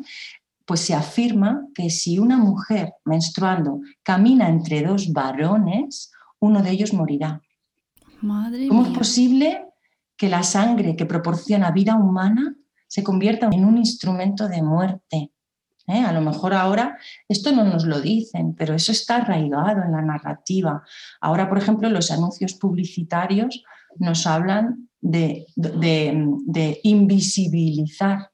[0.68, 6.94] Pues se afirma que si una mujer menstruando camina entre dos varones, uno de ellos
[6.94, 7.42] morirá.
[8.22, 9.66] Madre ¿Cómo es posible
[10.18, 12.54] que la sangre que proporciona vida humana
[12.86, 15.32] se convierta en un instrumento de muerte?
[15.88, 16.02] ¿Eh?
[16.02, 16.98] A lo mejor ahora
[17.30, 20.84] esto no nos lo dicen, pero eso está arraigado en la narrativa.
[21.22, 23.64] Ahora, por ejemplo, los anuncios publicitarios
[24.00, 25.46] nos hablan de
[26.84, 28.32] invisibilizar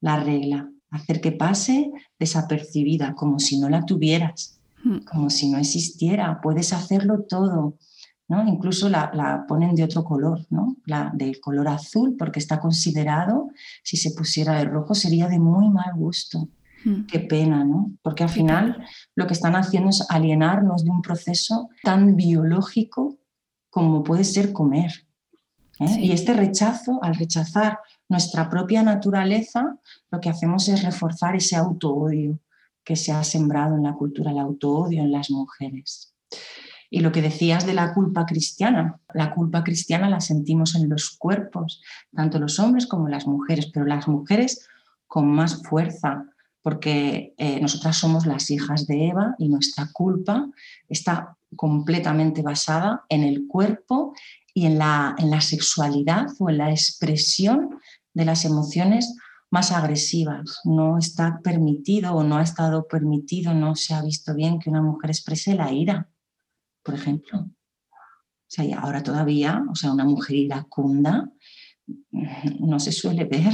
[0.00, 4.98] la regla hacer que pase desapercibida, como si no la tuvieras, hmm.
[5.10, 6.40] como si no existiera.
[6.42, 7.76] Puedes hacerlo todo.
[8.28, 8.46] ¿no?
[8.46, 10.76] Incluso la, ponen de otro color, ¿no?
[10.84, 13.50] la del color azul, porque está considerado,
[13.84, 16.48] si se pusiera de rojo, sería de muy mal gusto.
[16.84, 17.06] Hmm.
[17.06, 17.92] Qué pena, ¿no?
[18.02, 23.16] Porque al final lo que están haciendo es alienarnos de un proceso tan biológico
[23.70, 25.05] como puede ser comer.
[25.80, 26.00] ¿Eh?
[26.00, 29.78] Y este rechazo, al rechazar nuestra propia naturaleza,
[30.10, 32.38] lo que hacemos es reforzar ese auto-odio
[32.84, 36.14] que se ha sembrado en la cultura, el auto-odio en las mujeres.
[36.88, 41.10] Y lo que decías de la culpa cristiana, la culpa cristiana la sentimos en los
[41.18, 41.82] cuerpos,
[42.14, 44.68] tanto los hombres como las mujeres, pero las mujeres
[45.06, 46.24] con más fuerza,
[46.62, 50.48] porque eh, nosotras somos las hijas de Eva y nuestra culpa
[50.88, 54.14] está completamente basada en el cuerpo
[54.56, 57.78] y en la, en la sexualidad o en la expresión
[58.14, 59.14] de las emociones
[59.50, 60.60] más agresivas.
[60.64, 64.80] No está permitido o no ha estado permitido, no se ha visto bien que una
[64.80, 66.08] mujer exprese la ira,
[66.82, 67.40] por ejemplo.
[67.40, 71.30] O sea, y ahora todavía, o sea, una mujer iracunda
[72.58, 73.52] no se suele ver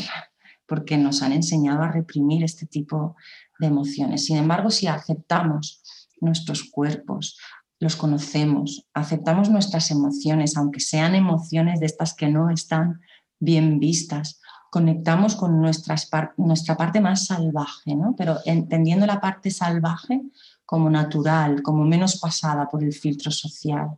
[0.67, 3.17] porque nos han enseñado a reprimir este tipo
[3.59, 4.27] de emociones.
[4.27, 5.83] Sin embargo, si aceptamos
[6.21, 7.37] nuestros cuerpos,
[7.83, 13.01] los conocemos, aceptamos nuestras emociones, aunque sean emociones de estas que no están
[13.40, 14.40] bien vistas,
[14.71, 18.14] conectamos con nuestra parte más salvaje, ¿no?
[18.16, 20.23] pero entendiendo la parte salvaje
[20.64, 23.88] como natural, como menos pasada por el filtro social.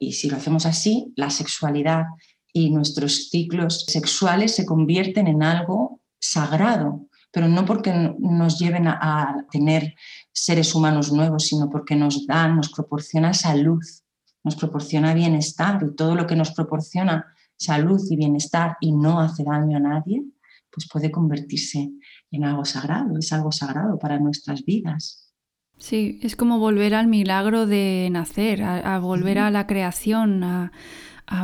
[0.00, 2.06] Y si lo hacemos así, la sexualidad
[2.52, 8.98] y nuestros ciclos sexuales se convierten en algo sagrado, pero no porque nos lleven a,
[9.00, 9.94] a tener
[10.32, 13.82] seres humanos nuevos, sino porque nos dan, nos proporciona salud,
[14.44, 19.44] nos proporciona bienestar y todo lo que nos proporciona salud y bienestar y no hace
[19.44, 20.22] daño a nadie,
[20.70, 21.90] pues puede convertirse
[22.30, 25.32] en algo sagrado, es algo sagrado para nuestras vidas.
[25.78, 30.70] Sí, es como volver al milagro de nacer, a, volver a la creación, a,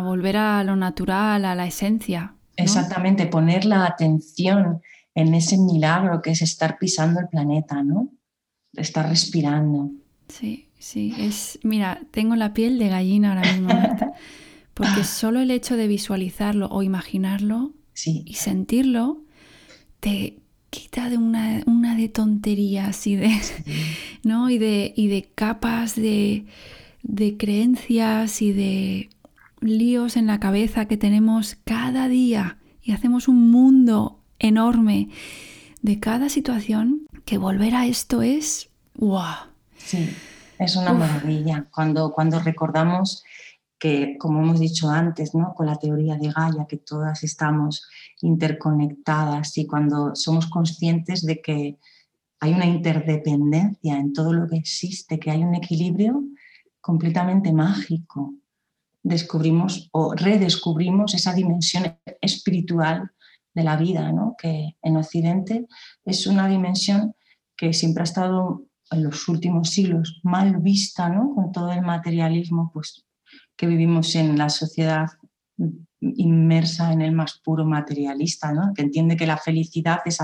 [0.02, 2.34] volver a lo natural, a la esencia.
[2.56, 4.80] Exactamente, poner la atención
[5.18, 8.12] en ese milagro que es estar pisando el planeta, ¿no?
[8.74, 9.90] Estar respirando.
[10.28, 13.70] Sí, sí, es, mira, tengo la piel de gallina ahora mismo.
[14.74, 17.72] Porque solo el hecho de visualizarlo o imaginarlo
[18.04, 19.24] y sentirlo
[19.98, 20.38] te
[20.70, 23.34] quita de una, de tonterías y de,
[24.22, 24.50] ¿no?
[24.50, 26.46] y de, y de capas de,
[27.02, 29.10] de creencias y de
[29.60, 35.08] líos en la cabeza que tenemos cada día y hacemos un mundo enorme
[35.82, 39.22] de cada situación que volver a esto es ¡wow!
[39.76, 40.08] Sí,
[40.58, 41.66] es una maravilla.
[41.70, 43.24] Cuando, cuando recordamos
[43.78, 45.54] que, como hemos dicho antes, ¿no?
[45.54, 47.88] con la teoría de Gaia, que todas estamos
[48.20, 51.78] interconectadas y cuando somos conscientes de que
[52.40, 56.24] hay una interdependencia en todo lo que existe, que hay un equilibrio
[56.80, 58.34] completamente mágico,
[59.02, 63.12] descubrimos o redescubrimos esa dimensión espiritual
[63.58, 64.36] de la vida, ¿no?
[64.40, 65.66] que en Occidente
[66.04, 67.14] es una dimensión
[67.56, 71.34] que siempre ha estado en los últimos siglos mal vista, ¿no?
[71.34, 73.04] con todo el materialismo pues,
[73.56, 75.08] que vivimos en la sociedad
[76.00, 78.72] inmersa en el más puro materialista, ¿no?
[78.74, 80.18] que entiende que la felicidad es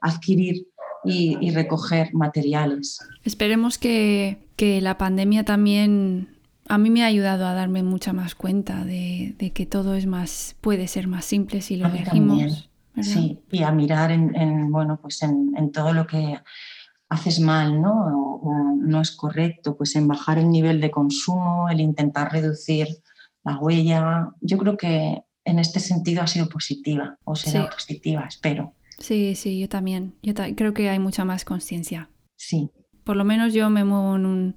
[0.00, 0.66] adquirir
[1.04, 2.98] y, recoger materiales.
[3.24, 6.28] Esperemos que, que, la pandemia también
[6.68, 10.06] a mí me ha ayudado a darme mucha más cuenta de, de que todo es
[10.06, 12.69] más puede ser más simple si lo elegimos.
[13.00, 16.38] Sí, y a mirar en, bueno, pues en, en, todo lo que
[17.08, 18.40] haces mal, ¿no?
[18.42, 22.88] O, no es correcto, pues en bajar el nivel de consumo, el intentar reducir
[23.44, 24.30] la huella.
[24.40, 28.74] Yo creo que en este sentido ha sido positiva, o será positiva, espero.
[28.98, 30.14] Sí, sí, yo también.
[30.22, 32.10] Yo creo que hay mucha más conciencia.
[32.36, 32.70] Sí.
[33.04, 34.56] Por lo menos yo me muevo en un,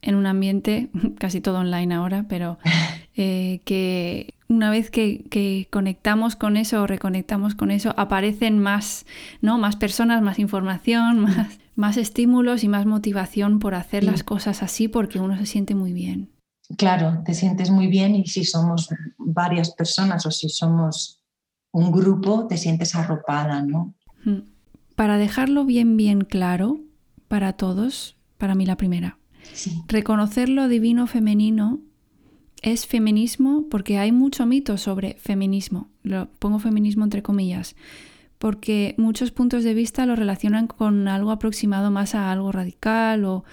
[0.00, 2.58] en un ambiente, casi todo online ahora, pero
[3.16, 9.06] eh, que una vez que, conectamos con eso o reconectamos con eso, aparecen más,
[9.40, 9.58] ¿no?
[9.58, 14.88] más personas, más información, más, más estímulos y más motivación por hacer las cosas así
[14.88, 16.30] porque uno se siente muy bien.
[16.78, 21.20] Claro, te sientes muy bien y si somos varias personas o si somos
[21.72, 23.94] un grupo, te sientes arropada, ¿no?
[24.24, 24.40] Mm.
[24.94, 26.80] Para dejarlo bien, bien claro
[27.28, 29.18] para todos, para mí la primera,
[29.88, 31.80] reconocer lo divino femenino
[32.64, 35.90] es feminismo porque hay mucho mito sobre feminismo.
[36.02, 37.76] Lo pongo feminismo entre comillas,
[38.38, 43.44] porque muchos puntos de vista lo relacionan con algo aproximado más a algo radical o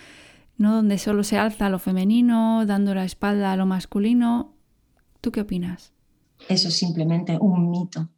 [0.58, 4.56] no donde solo se alza lo femenino, dando la espalda a lo masculino.
[5.20, 5.92] ¿Tú qué opinas?
[6.48, 8.10] Eso es simplemente un mito.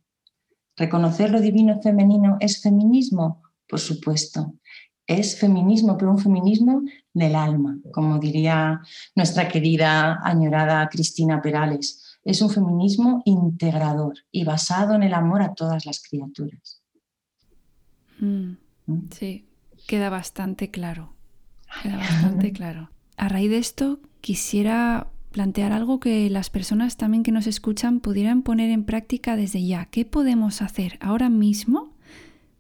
[0.78, 4.54] Reconocer lo divino femenino es feminismo, por supuesto.
[5.06, 6.82] Es feminismo, pero un feminismo
[7.14, 8.82] del alma, como diría
[9.16, 12.20] nuestra querida añorada Cristina Perales.
[12.24, 16.82] Es un feminismo integrador y basado en el amor a todas las criaturas.
[18.20, 18.54] Mm,
[18.86, 19.10] ¿Mm?
[19.12, 19.46] sí,
[19.88, 21.14] queda bastante claro.
[21.82, 22.90] Queda bastante claro.
[23.18, 28.44] A raíz de esto, quisiera plantear algo que las personas también que nos escuchan pudieran
[28.44, 29.86] poner en práctica desde ya.
[29.86, 31.92] ¿Qué podemos hacer ahora mismo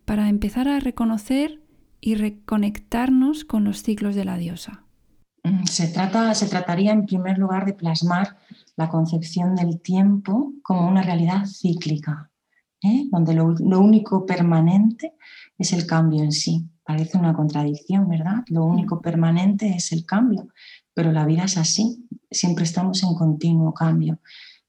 [0.06, 1.62] para empezar a reconocer
[2.03, 4.83] y reconectarnos con los ciclos de la diosa?
[5.43, 8.37] Mm, se, trata, se trataría en primer lugar de plasmar
[8.75, 12.29] la concepción del tiempo como una realidad cíclica,
[12.83, 13.05] ¿eh?
[13.09, 13.45] donde lo,
[13.79, 15.13] único permanente
[15.57, 16.67] es el cambio en sí.
[16.83, 18.43] Parece una contradicción, ¿verdad?
[18.47, 20.49] Lo único permanente es el cambio,
[20.93, 24.19] pero la vida es así, siempre estamos en continuo cambio.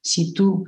[0.01, 0.65] Si tú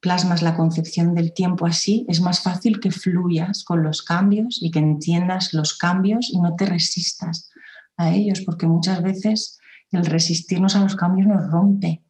[0.00, 4.70] plasmas la concepción del tiempo así, es más fácil que fluyas con los cambios y
[4.70, 7.50] que entiendas los cambios y no te resistas
[7.96, 9.58] a ellos, porque muchas veces
[9.90, 12.02] el resistirnos a los cambios nos rompe.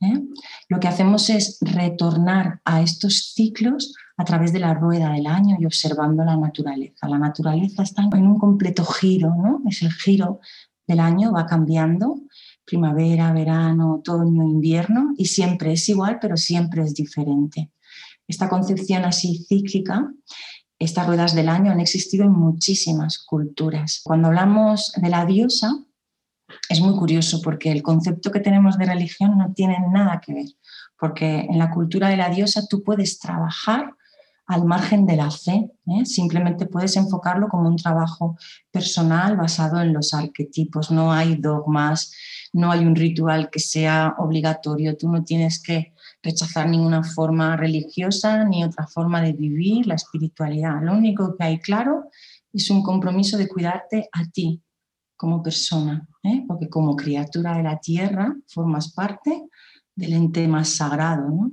[0.00, 0.20] ¿eh?
[0.68, 5.56] Lo que hacemos es retornar a estos ciclos a través de la rueda del año
[5.58, 7.08] y observando la naturaleza.
[7.08, 9.62] La naturaleza está en un completo giro, ¿no?
[9.66, 10.40] Es el giro
[10.86, 12.20] del año, va cambiando
[12.64, 17.70] primavera, verano, otoño, invierno, y siempre es igual, pero siempre es diferente.
[18.26, 20.10] Esta concepción así cíclica,
[20.78, 24.00] estas ruedas del año han existido en muchísimas culturas.
[24.02, 25.72] Cuando hablamos de la diosa,
[26.68, 30.46] es muy curioso porque el concepto que tenemos de religión no tiene nada que ver,
[30.98, 33.94] porque en la cultura de la diosa tú puedes trabajar
[34.52, 36.04] al margen de la fe, ¿eh?
[36.04, 38.36] simplemente puedes enfocarlo como un trabajo
[38.70, 42.12] personal basado en los arquetipos, no hay dogmas,
[42.52, 48.44] no hay un ritual que sea obligatorio, tú no tienes que rechazar ninguna forma religiosa
[48.44, 50.82] ni otra forma de vivir la espiritualidad.
[50.82, 52.10] Lo único que hay claro
[52.52, 54.62] es un compromiso de cuidarte a ti
[55.16, 56.44] como persona, ¿eh?
[56.46, 59.44] porque como criatura de la tierra formas parte
[59.94, 61.50] del ente más sagrado.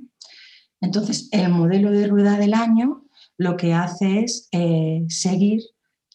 [0.81, 3.03] Entonces, el modelo de rueda del año
[3.37, 5.61] lo que hace es eh, seguir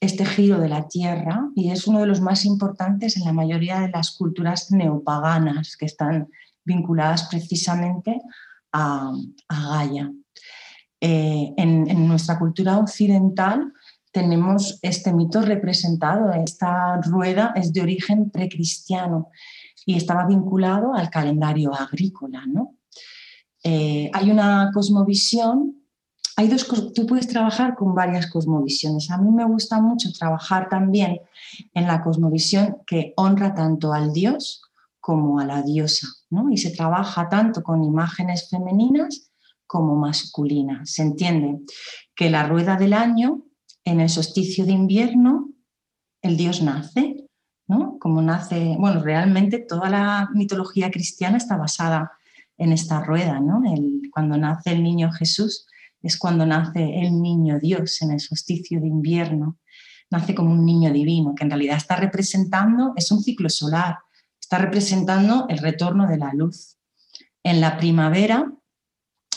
[0.00, 3.80] este giro de la Tierra y es uno de los más importantes en la mayoría
[3.80, 6.28] de las culturas neopaganas que están
[6.64, 8.20] vinculadas precisamente
[8.72, 9.12] a,
[9.48, 10.12] Gaia.
[11.00, 13.72] Eh, en, nuestra cultura occidental
[14.12, 19.30] tenemos este mito representado, esta rueda es de origen precristiano
[19.86, 22.44] y estaba vinculado al calendario agrícola.
[22.46, 22.76] ¿no?
[23.64, 25.84] Eh, hay una cosmovisión
[26.36, 29.10] hay dos tú puedes trabajar con varias cosmovisiones.
[29.10, 31.20] A mí me gusta mucho trabajar también
[31.72, 34.62] en la cosmovisión que honra tanto al dios
[34.98, 36.50] como a la diosa, ¿no?
[36.50, 39.30] Y se trabaja tanto con imágenes femeninas
[39.66, 40.90] como masculinas.
[40.90, 41.60] Se entiende
[42.16, 43.42] que la rueda del año,
[43.84, 45.50] en el solsticio de invierno,
[46.20, 47.28] el dios nace,
[47.68, 47.98] ¿no?
[48.00, 52.12] Como nace, bueno, realmente toda la mitología cristiana está basada
[52.56, 53.62] en esta rueda, ¿no?
[54.12, 55.66] cuando nace el niño Jesús,
[56.02, 59.58] es cuando nace el niño Dios en el solsticio de invierno.
[60.10, 63.98] Nace como un niño divino, que en realidad está representando, es un ciclo solar,
[64.38, 66.76] está representando el retorno de la luz.
[67.42, 68.52] En la primavera,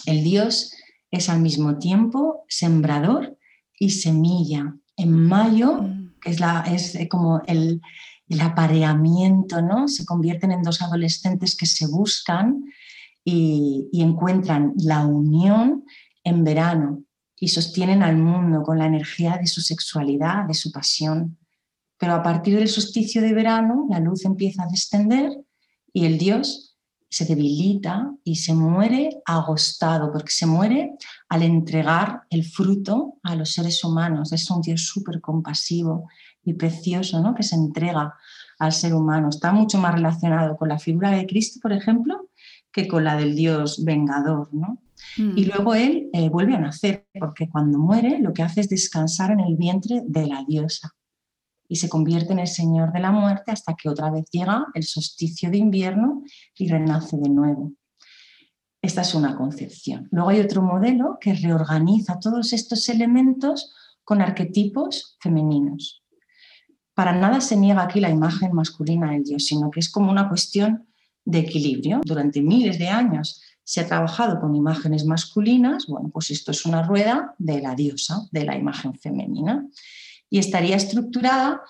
[0.05, 0.73] el Dios
[1.09, 3.37] es al mismo tiempo sembrador
[3.79, 4.75] y semilla.
[4.97, 6.15] En mayo, mm.
[6.21, 7.81] que es, la, es como el,
[8.27, 9.87] el apareamiento, ¿no?
[9.87, 12.65] Se convierten en dos adolescentes que se buscan
[13.29, 15.83] y, encuentran la unión
[16.23, 17.03] en verano
[17.37, 21.37] y sostienen al mundo con la energía de su sexualidad, de su pasión.
[21.97, 25.31] Pero a partir del solsticio de verano, la luz empieza a descender
[25.91, 26.77] y el dios
[27.09, 30.93] se debilita y se muere agostado, porque se muere
[31.27, 34.31] al entregar el fruto a los seres humanos.
[34.31, 36.07] Es un dios súper compasivo
[36.45, 37.35] y precioso, ¿no?
[37.35, 38.13] que se entrega
[38.57, 39.29] al ser humano.
[39.29, 42.26] Está mucho más relacionado con la figura de Cristo, por ejemplo,
[42.77, 44.53] que con la del Dios vengador.
[44.53, 44.77] ¿no?
[45.17, 45.47] Y mm.
[45.47, 49.39] luego él eh, vuelve a nacer, porque cuando muere lo que hace es descansar en
[49.39, 50.93] el vientre de la diosa
[51.67, 54.83] y se convierte en el Señor de la muerte hasta que otra vez llega el
[54.83, 56.21] solsticio de invierno
[56.55, 57.73] y renace de nuevo.
[58.79, 60.07] Esta es una concepción.
[60.11, 63.73] Luego hay otro modelo que reorganiza todos estos elementos
[64.03, 66.03] con arquetipos femeninos
[66.97, 70.27] para nada se niega aquí la imagen masculina del Dios, sino que es como una
[70.29, 70.87] cuestión
[71.27, 72.01] de equilibrio.
[72.03, 76.83] Durante miles de años se ha trabajado con imágenes masculinas, bueno, pues esto es una
[76.83, 79.67] rueda de la diosa, de la imagen femenina,
[80.29, 81.61] y estaría estructurada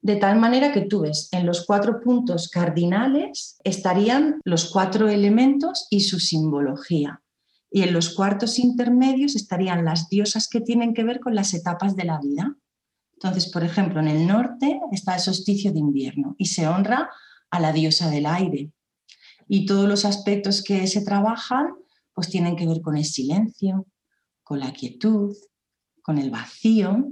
[0.00, 5.86] de tal manera que tú ves en los cuatro puntos cardinales estarían los cuatro elementos
[5.90, 7.22] y su simbología.
[7.70, 11.94] Y en los cuartos intermedios estarían las diosas que tienen que ver con las etapas
[11.94, 12.56] de la vida.
[13.12, 17.08] Entonces, por ejemplo, en el norte está el solsticio de invierno y se honra
[17.50, 18.72] a la diosa del aire.
[19.48, 21.74] Y todos los aspectos que se trabajan
[22.14, 23.86] pues tienen que ver con el silencio,
[24.42, 25.34] con la quietud,
[26.02, 27.08] con el vacío.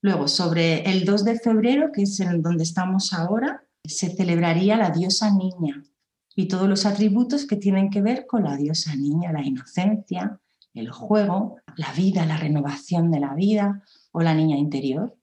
[0.00, 4.90] Luego, sobre el 2 de febrero, que es en donde estamos ahora, se celebraría la
[4.90, 5.82] diosa niña
[6.34, 10.38] y todos los atributos que tienen que ver con la diosa niña, la inocencia,
[10.74, 13.82] el juego, la vida, la renovación de la vida,
[14.12, 15.14] o la niña interior.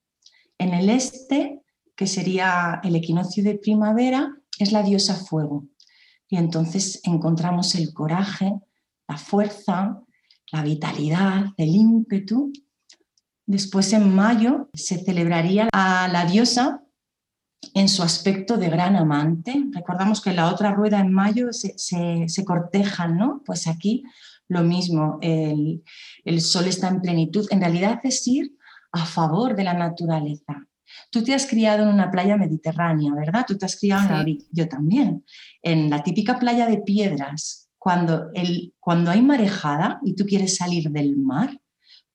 [0.60, 1.64] En el este,
[1.96, 5.66] que sería el equinoccio de primavera, es la diosa fuego.
[6.34, 8.60] Y entonces encontramos el coraje,
[9.08, 10.02] la fuerza,
[10.52, 12.52] la vitalidad, el ímpetu.
[13.46, 16.82] Después en mayo se celebraría a la diosa
[17.76, 19.64] en su aspecto de gran amante.
[19.74, 23.44] Recordamos que en la otra rueda en mayo se, se cortejan, ¿no?
[23.46, 24.04] Pues aquí
[24.48, 25.84] lo mismo, el,
[26.26, 27.46] el, sol está en plenitud.
[27.52, 28.58] En realidad es ir
[28.92, 30.66] a favor de la naturaleza.
[31.14, 33.46] Tú te has criado en una playa mediterránea, ¿verdad?
[33.48, 35.24] Tú te has criado en yo también,
[35.62, 37.70] en la típica playa de piedras.
[37.78, 41.62] Cuando, el, cuando hay marejada y tú quieres salir del mar,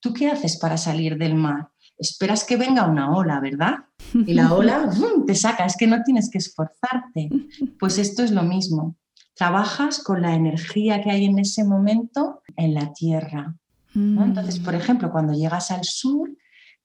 [0.01, 1.69] ¿tú qué haces para salir del mar?
[1.97, 3.75] Esperas que venga una ola, ¿verdad?
[4.15, 4.91] Y la ola
[5.29, 7.31] te saca, es que no tienes que esforzarte.
[7.79, 8.97] Pues esto es lo mismo.
[9.37, 13.55] Trabajas con la energía que hay en ese momento en la tierra.
[13.95, 14.77] Entonces, por mm.
[14.77, 16.31] ejemplo, cuando llegas al sur,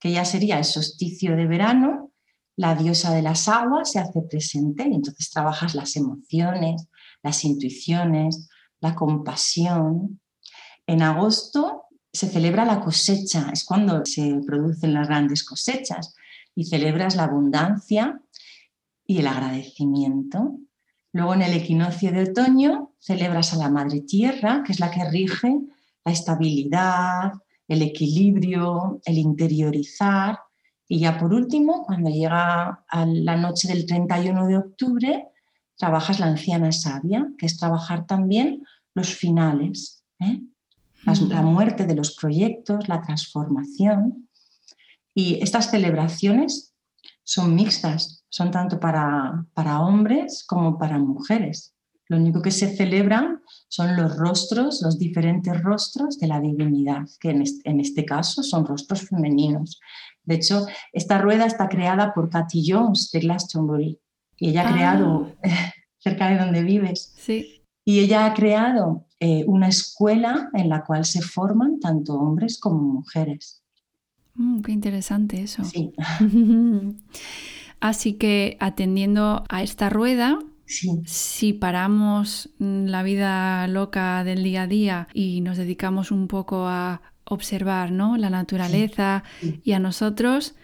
[0.03, 2.11] que ya sería el solsticio de verano,
[2.57, 6.89] la diosa de las aguas se hace presente y entonces trabajas las emociones,
[7.23, 8.49] las intuiciones,
[8.81, 10.19] la compasión.
[10.85, 16.13] En agosto se celebra la cosecha, es cuando se producen las grandes cosechas
[16.53, 18.21] y celebras la abundancia
[19.07, 20.57] y el agradecimiento.
[21.13, 25.09] Luego en el equinoccio de otoño celebras a la Madre Tierra, que es la que
[25.09, 25.61] rige
[26.03, 27.31] la estabilidad,
[27.67, 30.39] el equilibrio, el interiorizar.
[30.87, 35.27] Y ya por último, cuando llega a la noche del 31 de octubre,
[35.77, 40.41] trabajas la anciana sabia, que es trabajar también los finales, ¿eh?
[41.05, 44.29] la muerte de los proyectos, la transformación.
[45.13, 46.73] Y estas celebraciones
[47.23, 51.72] son mixtas, son tanto para, para hombres como para mujeres.
[52.13, 57.31] Lo único que se celebran son los rostros, los diferentes rostros de la divinidad, que
[57.31, 59.79] en este, caso son rostros femeninos.
[60.23, 63.99] De hecho, esta rueda está creada por Cathy Jones de Glastonbury
[64.37, 64.73] y ella ha ah.
[64.73, 65.35] creado
[65.97, 67.15] cerca de donde vives.
[67.17, 67.63] Sí.
[67.83, 72.79] Y ella ha creado eh, una escuela en la cual se forman tanto hombres como
[72.79, 73.63] mujeres.
[74.35, 75.63] Mm, qué interesante eso.
[75.63, 75.95] Sí.
[77.79, 84.67] Así que atendiendo a esta rueda, si paramos mm, la vida loca del día a
[84.67, 88.17] día y nos dedicamos un poco a observar ¿no?
[88.17, 89.23] la naturaleza
[89.63, 90.55] y a nosotros,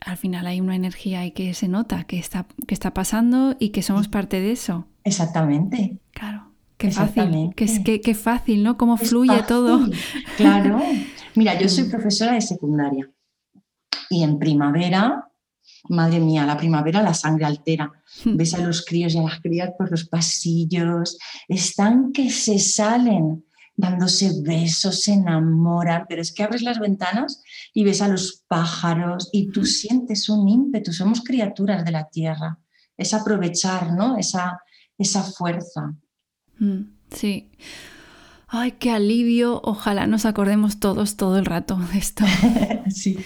[0.00, 3.70] al final hay una energía ahí que se nota que está, que está pasando y
[3.70, 4.86] que somos parte de eso.
[5.04, 5.98] Exactamente.
[6.12, 6.48] Claro.
[6.76, 8.76] Qué fácil, qué, qué, fácil, ¿no?
[8.76, 9.88] Cómo fluye todo.
[10.36, 10.82] Claro.
[11.36, 13.08] Mira, yo soy profesora de secundaria
[14.10, 15.28] y en primavera,
[15.88, 17.90] madre mía, la primavera la sangre altera.
[18.24, 18.36] Mm.
[18.36, 21.18] Ves a los críos y a las crías por los pasillos,
[21.48, 27.84] están que se salen dándose besos, se enamoran, pero es que abres las ventanas y
[27.84, 32.58] ves a los pájaros y tú sientes un ímpetu, somos criaturas de la tierra,
[32.96, 34.16] es aprovechar, ¿no?
[34.18, 34.60] Esa,
[34.98, 35.94] esa fuerza.
[36.58, 37.50] Mm, sí.
[38.54, 39.62] Ay, qué alivio.
[39.64, 42.22] Ojalá nos acordemos todos todo el rato de esto.
[42.90, 43.16] sí.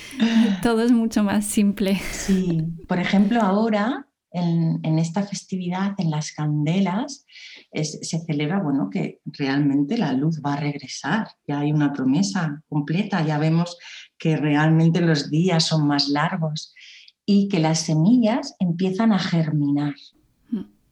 [0.63, 1.97] Todo es mucho más simple.
[2.13, 2.63] Sí.
[2.87, 7.27] Por ejemplo, ahora, en, esta festividad, en las candelas,
[7.73, 11.27] se celebra, bueno, que realmente la luz va a regresar.
[11.45, 13.27] Ya hay una promesa completa.
[13.27, 13.77] Ya vemos
[14.17, 16.73] que realmente los días son más largos
[17.25, 19.95] y que las semillas empiezan a germinar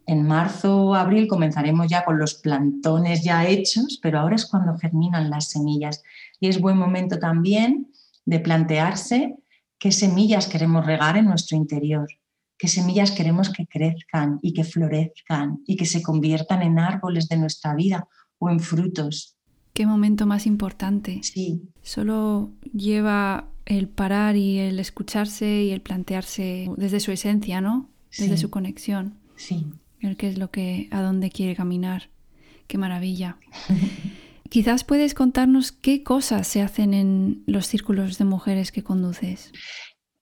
[0.07, 4.76] en marzo o abril comenzaremos ya con los plantones ya hechos, pero ahora es cuando
[4.76, 6.02] germinan las semillas.
[6.40, 7.90] Y es buen momento también
[8.24, 9.36] de plantearse
[9.78, 12.09] qué semillas queremos regar en nuestro interior,
[12.59, 17.36] qué semillas queremos que crezcan y que florezcan y que se conviertan en árboles de
[17.36, 18.07] nuestra vida
[18.38, 19.36] o en frutos.
[19.72, 21.20] Qué momento más importante.
[21.22, 21.62] Sí.
[21.82, 27.90] Solo lleva el parar y el escucharse y el plantearse desde su esencia, ¿no?
[28.16, 29.14] Desde su conexión.
[29.34, 29.66] Sí
[30.16, 32.11] qué es lo que, a dónde quiere caminar.
[32.66, 33.38] Qué maravilla.
[34.50, 39.50] Quizás puedes contarnos qué cosas se hacen en los círculos de mujeres que conduces.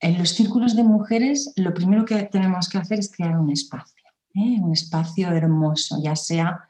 [0.00, 4.04] En los círculos de mujeres lo primero que tenemos que hacer es crear un espacio,
[4.34, 4.58] ¿eh?
[4.60, 6.60] un espacio hermoso, ya sea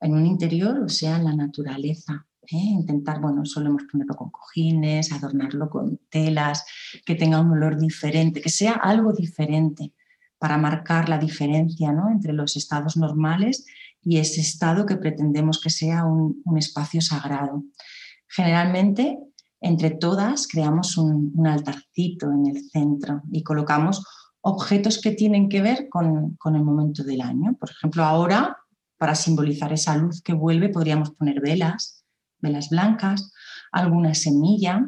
[0.00, 2.26] en un interior o sea en la naturaleza.
[2.42, 2.56] ¿eh?
[2.56, 6.64] Intentar, bueno, solemos ponerlo con cojines, adornarlo con telas,
[7.04, 9.92] que tenga un olor diferente, que sea algo diferente
[10.38, 12.10] para marcar la diferencia ¿no?
[12.10, 13.66] entre los estados normales
[14.02, 17.64] y ese estado que pretendemos que sea un, espacio sagrado.
[18.28, 19.18] Generalmente,
[19.60, 24.04] entre todas, creamos un, altarcito en el centro y colocamos
[24.40, 27.56] objetos que tienen que ver con, el momento del año.
[27.58, 28.56] Por ejemplo, ahora,
[28.96, 32.04] para simbolizar esa luz que vuelve, podríamos poner velas,
[32.40, 33.32] velas blancas,
[33.72, 34.86] alguna semilla.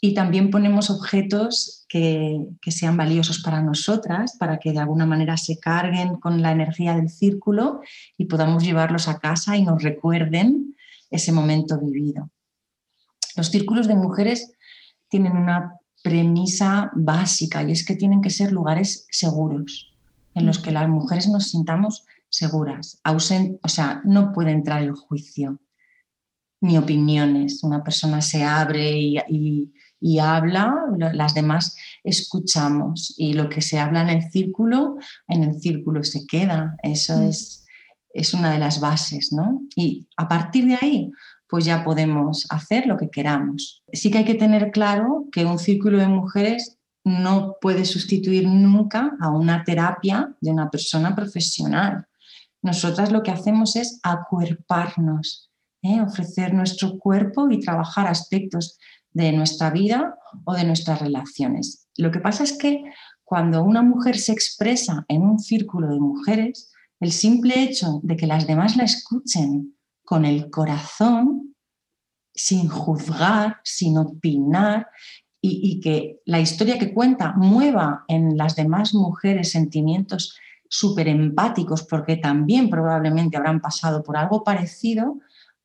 [0.00, 5.60] Y también ponemos objetos que, sean valiosos para nosotras, para que de alguna manera se
[5.60, 7.82] carguen con la energía del círculo
[8.18, 10.74] y podamos llevarlos a casa y nos recuerden
[11.08, 12.30] ese momento vivido.
[13.36, 14.54] Los círculos de mujeres
[15.08, 19.94] tienen una premisa básica y es que tienen que ser lugares seguros,
[20.34, 23.20] en los que las mujeres nos sintamos seguras, o
[23.68, 25.60] sea, no puede entrar el juicio
[26.60, 27.62] ni opiniones.
[27.62, 29.72] Una persona se abre y
[30.20, 30.74] habla,
[31.12, 34.96] las demás escuchamos y lo que se habla en el círculo,
[35.28, 36.76] en el círculo se queda.
[36.82, 37.22] Eso mm.
[37.22, 37.64] es,
[38.12, 39.62] es una de las bases, ¿no?
[39.74, 41.10] Y a partir de ahí,
[41.48, 43.82] pues ya podemos hacer lo que queramos.
[43.92, 49.16] Sí que hay que tener claro que un círculo de mujeres no puede sustituir nunca
[49.20, 52.06] a una terapia de una persona profesional.
[52.62, 55.50] Nosotras lo que hacemos es acuerparnos,
[55.82, 56.00] ¿eh?
[56.00, 58.78] ofrecer nuestro cuerpo y trabajar aspectos
[59.14, 61.88] de nuestra vida o de nuestras relaciones.
[61.96, 62.84] Lo que pasa es que
[63.22, 68.26] cuando una mujer se expresa en un círculo de mujeres, el simple hecho de que
[68.26, 71.54] las demás la escuchen con el corazón,
[72.34, 74.88] sin juzgar, sin opinar,
[75.46, 80.38] y, que la historia que cuenta mueva en las demás mujeres sentimientos
[80.70, 85.18] súper empáticos, porque también probablemente habrán pasado por algo parecido,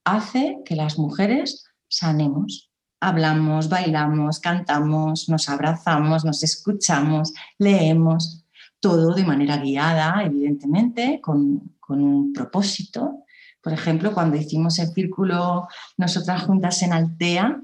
[0.04, 2.69] hace que las mujeres sanemos
[3.00, 8.45] hablamos, bailamos, cantamos, nos abrazamos, nos escuchamos, leemos,
[8.80, 13.24] todo de manera guiada, evidentemente, con, un propósito.
[13.64, 17.64] Por ejemplo, cuando hicimos el círculo nosotras juntas en Altea,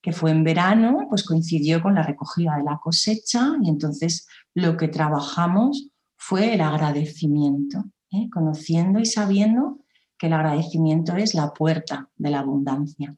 [0.00, 4.76] que fue en verano, pues coincidió con la recogida de la cosecha y entonces lo
[4.76, 8.28] que trabajamos fue el agradecimiento, ¿eh?
[8.30, 9.78] conociendo y sabiendo
[10.18, 13.16] que el agradecimiento es la puerta de la abundancia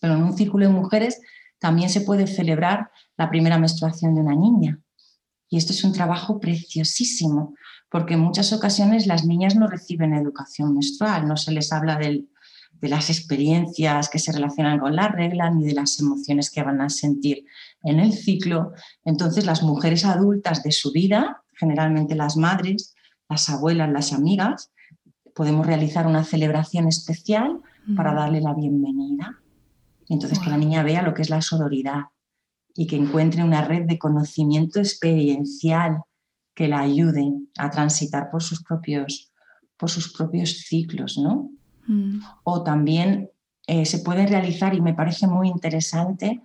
[0.00, 1.20] pero en un círculo de mujeres
[1.60, 4.80] también se puede celebrar la primera menstruación de una niña.
[5.48, 7.54] Y esto es un trabajo preciosísimo,
[7.90, 12.24] porque en muchas ocasiones las niñas no reciben educación menstrual, no se les habla de
[12.80, 16.88] las experiencias que se relacionan con la regla ni de las emociones que van a
[16.88, 17.44] sentir
[17.82, 18.72] en el ciclo.
[19.04, 22.94] Entonces las mujeres adultas de su vida, generalmente las madres,
[23.28, 24.72] las abuelas, las amigas,
[25.34, 27.60] podemos realizar una celebración especial
[27.96, 29.40] para darle la bienvenida
[30.14, 32.04] entonces que la niña vea lo que es la sororidad
[32.74, 36.02] y que encuentre una red de conocimiento experiencial
[36.54, 39.32] que la ayude a transitar por sus propios,
[39.76, 41.50] por sus propios ciclos, ¿no?
[41.86, 42.20] Mm.
[42.44, 43.30] O también
[43.66, 46.42] eh, se pueden realizar, y me parece muy interesante,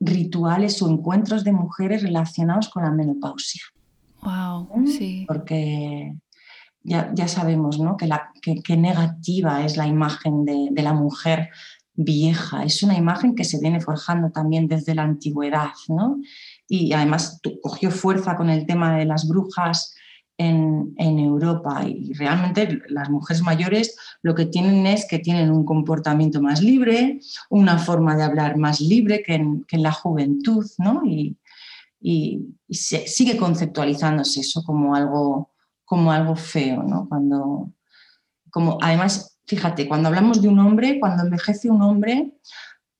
[0.00, 3.62] rituales o encuentros de mujeres relacionados con la menopausia.
[4.22, 4.86] Wow, ¿Mm?
[4.86, 5.24] sí.
[5.26, 6.14] Porque
[6.82, 7.96] ya, ya sabemos ¿no?
[7.96, 11.50] que, la, que, que negativa es la imagen de, de la mujer
[11.94, 12.64] vieja.
[12.64, 16.20] Es una imagen que se viene forjando también desde la antigüedad, ¿no?
[16.68, 19.94] Y además cogió fuerza con el tema de las brujas
[20.38, 21.84] en, Europa.
[21.86, 27.20] Y realmente las mujeres mayores lo que tienen es que tienen un comportamiento más libre,
[27.50, 31.02] una forma de hablar más libre que en, la juventud, ¿no?
[31.04, 31.36] Y
[32.70, 35.50] se, sigue conceptualizándose eso como algo,
[35.84, 37.08] como algo feo, ¿no?
[37.08, 37.70] Cuando,
[38.50, 42.32] como, además, fíjate, cuando hablamos de un hombre, cuando envejece un hombre,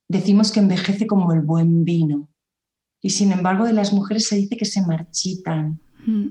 [0.08, 2.28] decimos que envejece como el buen vino.
[3.00, 6.26] Y sin embargo, de las mujeres se dice que se marchitan Mm.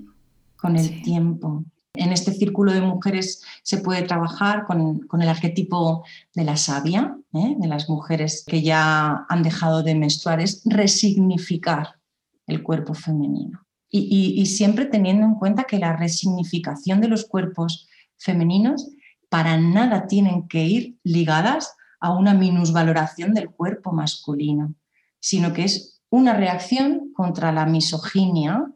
[0.57, 1.01] con el Sí.
[1.01, 1.63] tiempo.
[1.93, 6.03] En este círculo de mujeres se puede trabajar con, con el arquetipo
[6.33, 7.55] de la sabia, ¿eh?
[7.57, 11.99] de las mujeres que ya han dejado de menstruar, es resignificar
[12.47, 13.65] el cuerpo femenino.
[13.89, 17.87] Y, y- y siempre teniendo en cuenta que la resignificación de los cuerpos
[18.17, 18.89] femeninos
[19.31, 24.75] para nada tienen que ir ligadas a una minusvaloración del cuerpo masculino,
[25.21, 28.69] sino que es una reacción contra la misoginia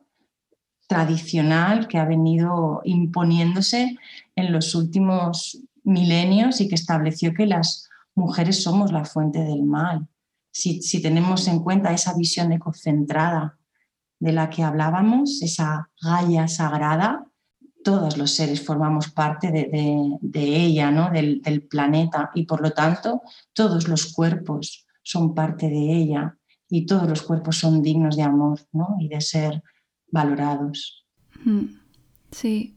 [0.87, 3.97] tradicional que ha venido imponiéndose
[4.33, 10.07] en los últimos milenios y que estableció que las mujeres somos la fuente del mal.
[10.51, 13.57] Si, tenemos en cuenta esa visión ecocentrada
[14.19, 17.25] de la que hablábamos, esa Gaia sagrada,
[17.85, 21.09] todos los seres formamos parte de, de- de ella, ¿no?
[21.11, 23.21] del, del planeta, y por lo tanto
[23.53, 26.35] todos los cuerpos son parte de ella
[26.67, 28.97] y todos los cuerpos son dignos de amor ¿no?
[28.99, 29.61] y de ser
[30.11, 31.05] valorados.
[31.43, 31.65] Mm,
[32.31, 32.75] Sí,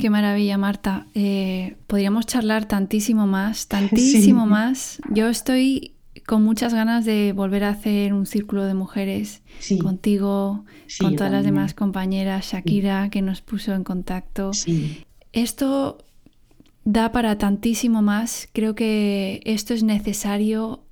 [0.00, 1.06] qué maravilla, Marta.
[1.14, 4.50] Eh, podríamos charlar tantísimo más, tantísimo Sí.
[4.50, 4.98] más.
[5.10, 5.93] Yo estoy
[6.26, 11.16] con muchas ganas de volver a hacer un círculo de mujeres Sí, contigo, sí, con
[11.16, 14.50] todas las demás compañeras, Shakira, que nos puso en contacto.
[15.32, 15.98] Esto
[16.84, 18.48] da para tantísimo más.
[18.52, 20.84] Creo que esto es necesario,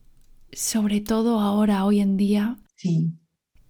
[0.52, 2.58] sobre todo ahora, hoy en día.
[2.76, 3.12] sí,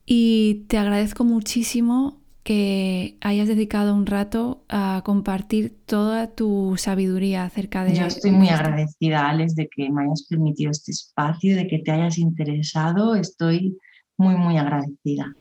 [0.06, 7.84] Y te agradezco muchísimo que hayas dedicado un rato a compartir toda tu sabiduría acerca
[7.84, 11.78] de Yo estoy muy agradecida, Alex, de que me hayas permitido este espacio, de que
[11.78, 13.14] te hayas interesado.
[13.14, 13.78] Estoy
[14.16, 15.34] muy, muy agradecida.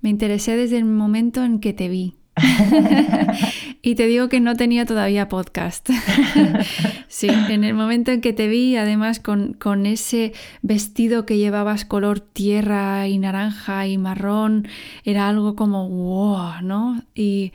[0.00, 2.16] Me interesé desde el momento en que te vi.
[3.82, 5.88] y te digo que no tenía todavía podcast.
[7.12, 10.32] sí, en el momento en que te vi, además con, con ese
[10.62, 14.66] vestido que llevabas color tierra y naranja y marrón,
[15.04, 17.02] era algo como wow, ¿no?
[17.14, 17.52] Y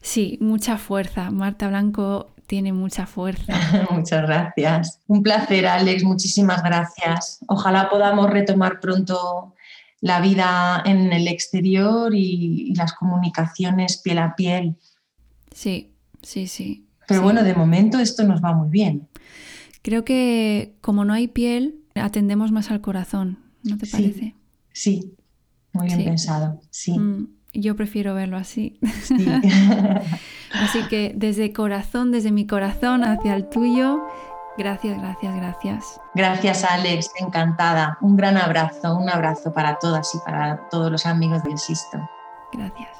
[0.00, 1.32] sí, mucha fuerza.
[1.32, 3.52] Marta Blanco tiene mucha fuerza.
[3.90, 5.00] Muchas gracias.
[5.08, 6.04] Un placer, Alex.
[6.04, 7.40] Muchísimas gracias.
[7.48, 9.54] Ojalá podamos retomar pronto
[10.00, 14.76] la vida en el exterior y, y las comunicaciones piel a piel.
[15.52, 15.92] Sí,
[16.22, 16.86] sí, sí.
[17.10, 17.24] Pero sí.
[17.24, 19.08] bueno, de momento esto nos va muy bien.
[19.82, 24.34] Creo que como no hay piel, atendemos más al corazón, ¿no te parece?
[24.72, 25.14] Sí,
[25.72, 26.04] muy bien Sí.
[26.04, 26.60] pensado.
[26.70, 28.78] Sí, Mm, yo prefiero verlo así.
[29.02, 29.14] sí.
[30.52, 34.00] Así que desde corazón, desde mi corazón hacia el tuyo,
[34.58, 36.00] gracias, gracias, gracias.
[36.14, 37.10] Gracias, Alex.
[37.20, 37.98] Encantada.
[38.00, 41.98] Un gran abrazo, un abrazo para todas y para todos los amigos del Sisto.
[42.52, 42.99] Gracias.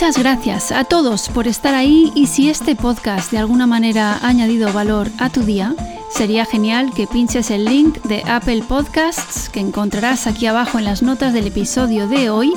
[0.00, 4.28] Muchas gracias a todos por estar ahí y si este podcast de alguna manera ha
[4.28, 5.74] añadido valor a tu día,
[6.08, 11.02] sería genial que pinches el link de Apple Podcasts que encontrarás aquí abajo en las
[11.02, 12.54] notas del episodio de hoy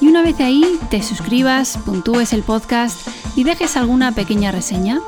[0.00, 2.96] y una vez ahí te suscribas, puntúes el podcast
[3.34, 5.00] y dejes alguna pequeña reseña.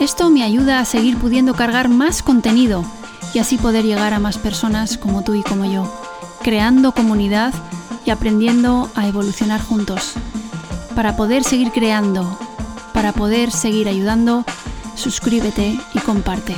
[0.00, 2.86] Esto me ayuda a seguir pudiendo cargar más contenido
[3.34, 5.92] y así poder llegar a más personas como tú y como yo,
[6.42, 7.52] creando comunidad
[8.06, 10.14] y aprendiendo a evolucionar juntos.
[10.98, 12.36] Para poder seguir creando,
[12.92, 14.44] para poder seguir ayudando,
[14.96, 16.56] suscríbete y comparte.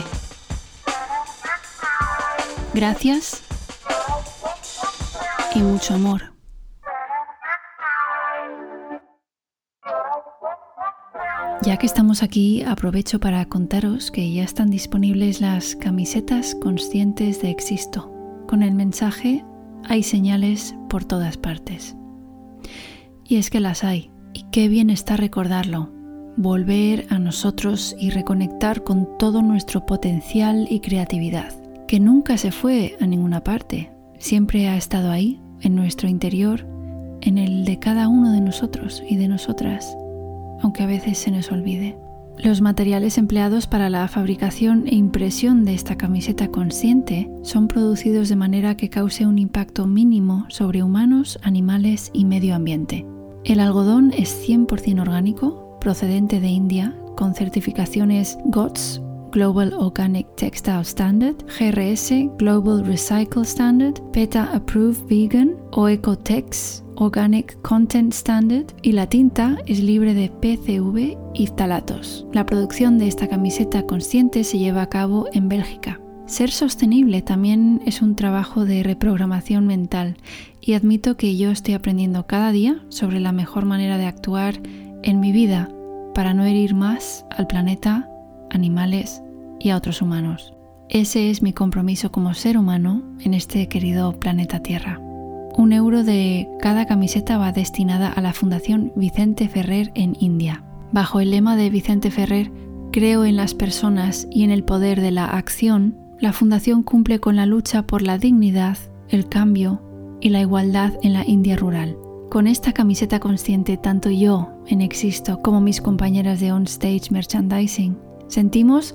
[2.72, 3.42] Gracias
[5.54, 6.32] y mucho amor.
[11.60, 17.50] Ya que estamos aquí, aprovecho para contaros que ya están disponibles las camisetas conscientes de
[17.50, 18.10] Existo,
[18.48, 19.44] con el mensaje
[19.86, 21.94] hay señales por todas partes.
[23.22, 25.90] Y es que las hay, y qué bien está recordarlo,
[26.36, 31.52] volver a nosotros y reconectar con todo nuestro potencial y creatividad,
[31.86, 36.66] que nunca se fue a ninguna parte, siempre ha estado ahí, en nuestro interior,
[37.20, 39.96] en el de cada uno de nosotros y de nosotras.
[40.62, 41.96] aunque a veces se nos olvide.
[42.36, 48.36] Los materiales empleados para la fabricación e impresión de esta camiseta consciente son producidos de
[48.36, 53.06] manera que cause un impacto mínimo sobre humanos, animales y medio ambiente.
[53.44, 59.00] El algodón es 100% orgánico, procedente de India, con certificaciones GOTS,
[59.32, 68.12] Global Organic Textile Standard, GRS, Global Recycle Standard, PETA Approved Vegan o Ecotex, Organic Content
[68.12, 72.26] Standard y la tinta es libre de PCV y ftalatos.
[72.32, 76.00] La producción de esta camiseta consciente se lleva a cabo en Bélgica.
[76.26, 80.16] Ser sostenible también es un trabajo de reprogramación mental
[80.60, 84.60] y admito que yo estoy aprendiendo cada día sobre la mejor manera de actuar
[85.02, 85.70] en mi vida
[86.14, 88.08] para no herir más al planeta,
[88.50, 89.22] animales
[89.58, 90.52] y a otros humanos.
[90.88, 95.00] Ese es mi compromiso como ser humano en este querido planeta Tierra.
[95.56, 100.64] Un euro de cada camiseta va destinada a la Fundación Vicente Ferrer en India.
[100.92, 102.50] Bajo el lema de Vicente Ferrer,
[102.92, 107.36] Creo en las personas y en el poder de la acción, la Fundación cumple con
[107.36, 109.80] la lucha por la dignidad, el cambio
[110.20, 111.96] y la igualdad en la India rural.
[112.30, 117.98] Con esta camiseta consciente, tanto yo en Existo como mis compañeras de On Stage Merchandising,
[118.28, 118.94] sentimos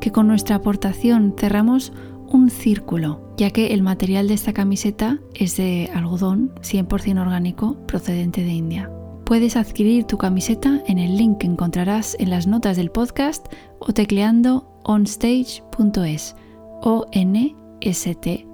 [0.00, 1.92] que con nuestra aportación cerramos
[2.28, 8.44] un círculo, ya que el material de esta camiseta es de algodón 100% orgánico procedente
[8.44, 8.90] de India.
[9.24, 13.46] Puedes adquirir tu camiseta en el link que encontrarás en las notas del podcast
[13.80, 16.36] o tecleando onstage.es
[16.82, 18.46] o n s t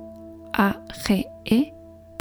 [0.55, 1.82] a g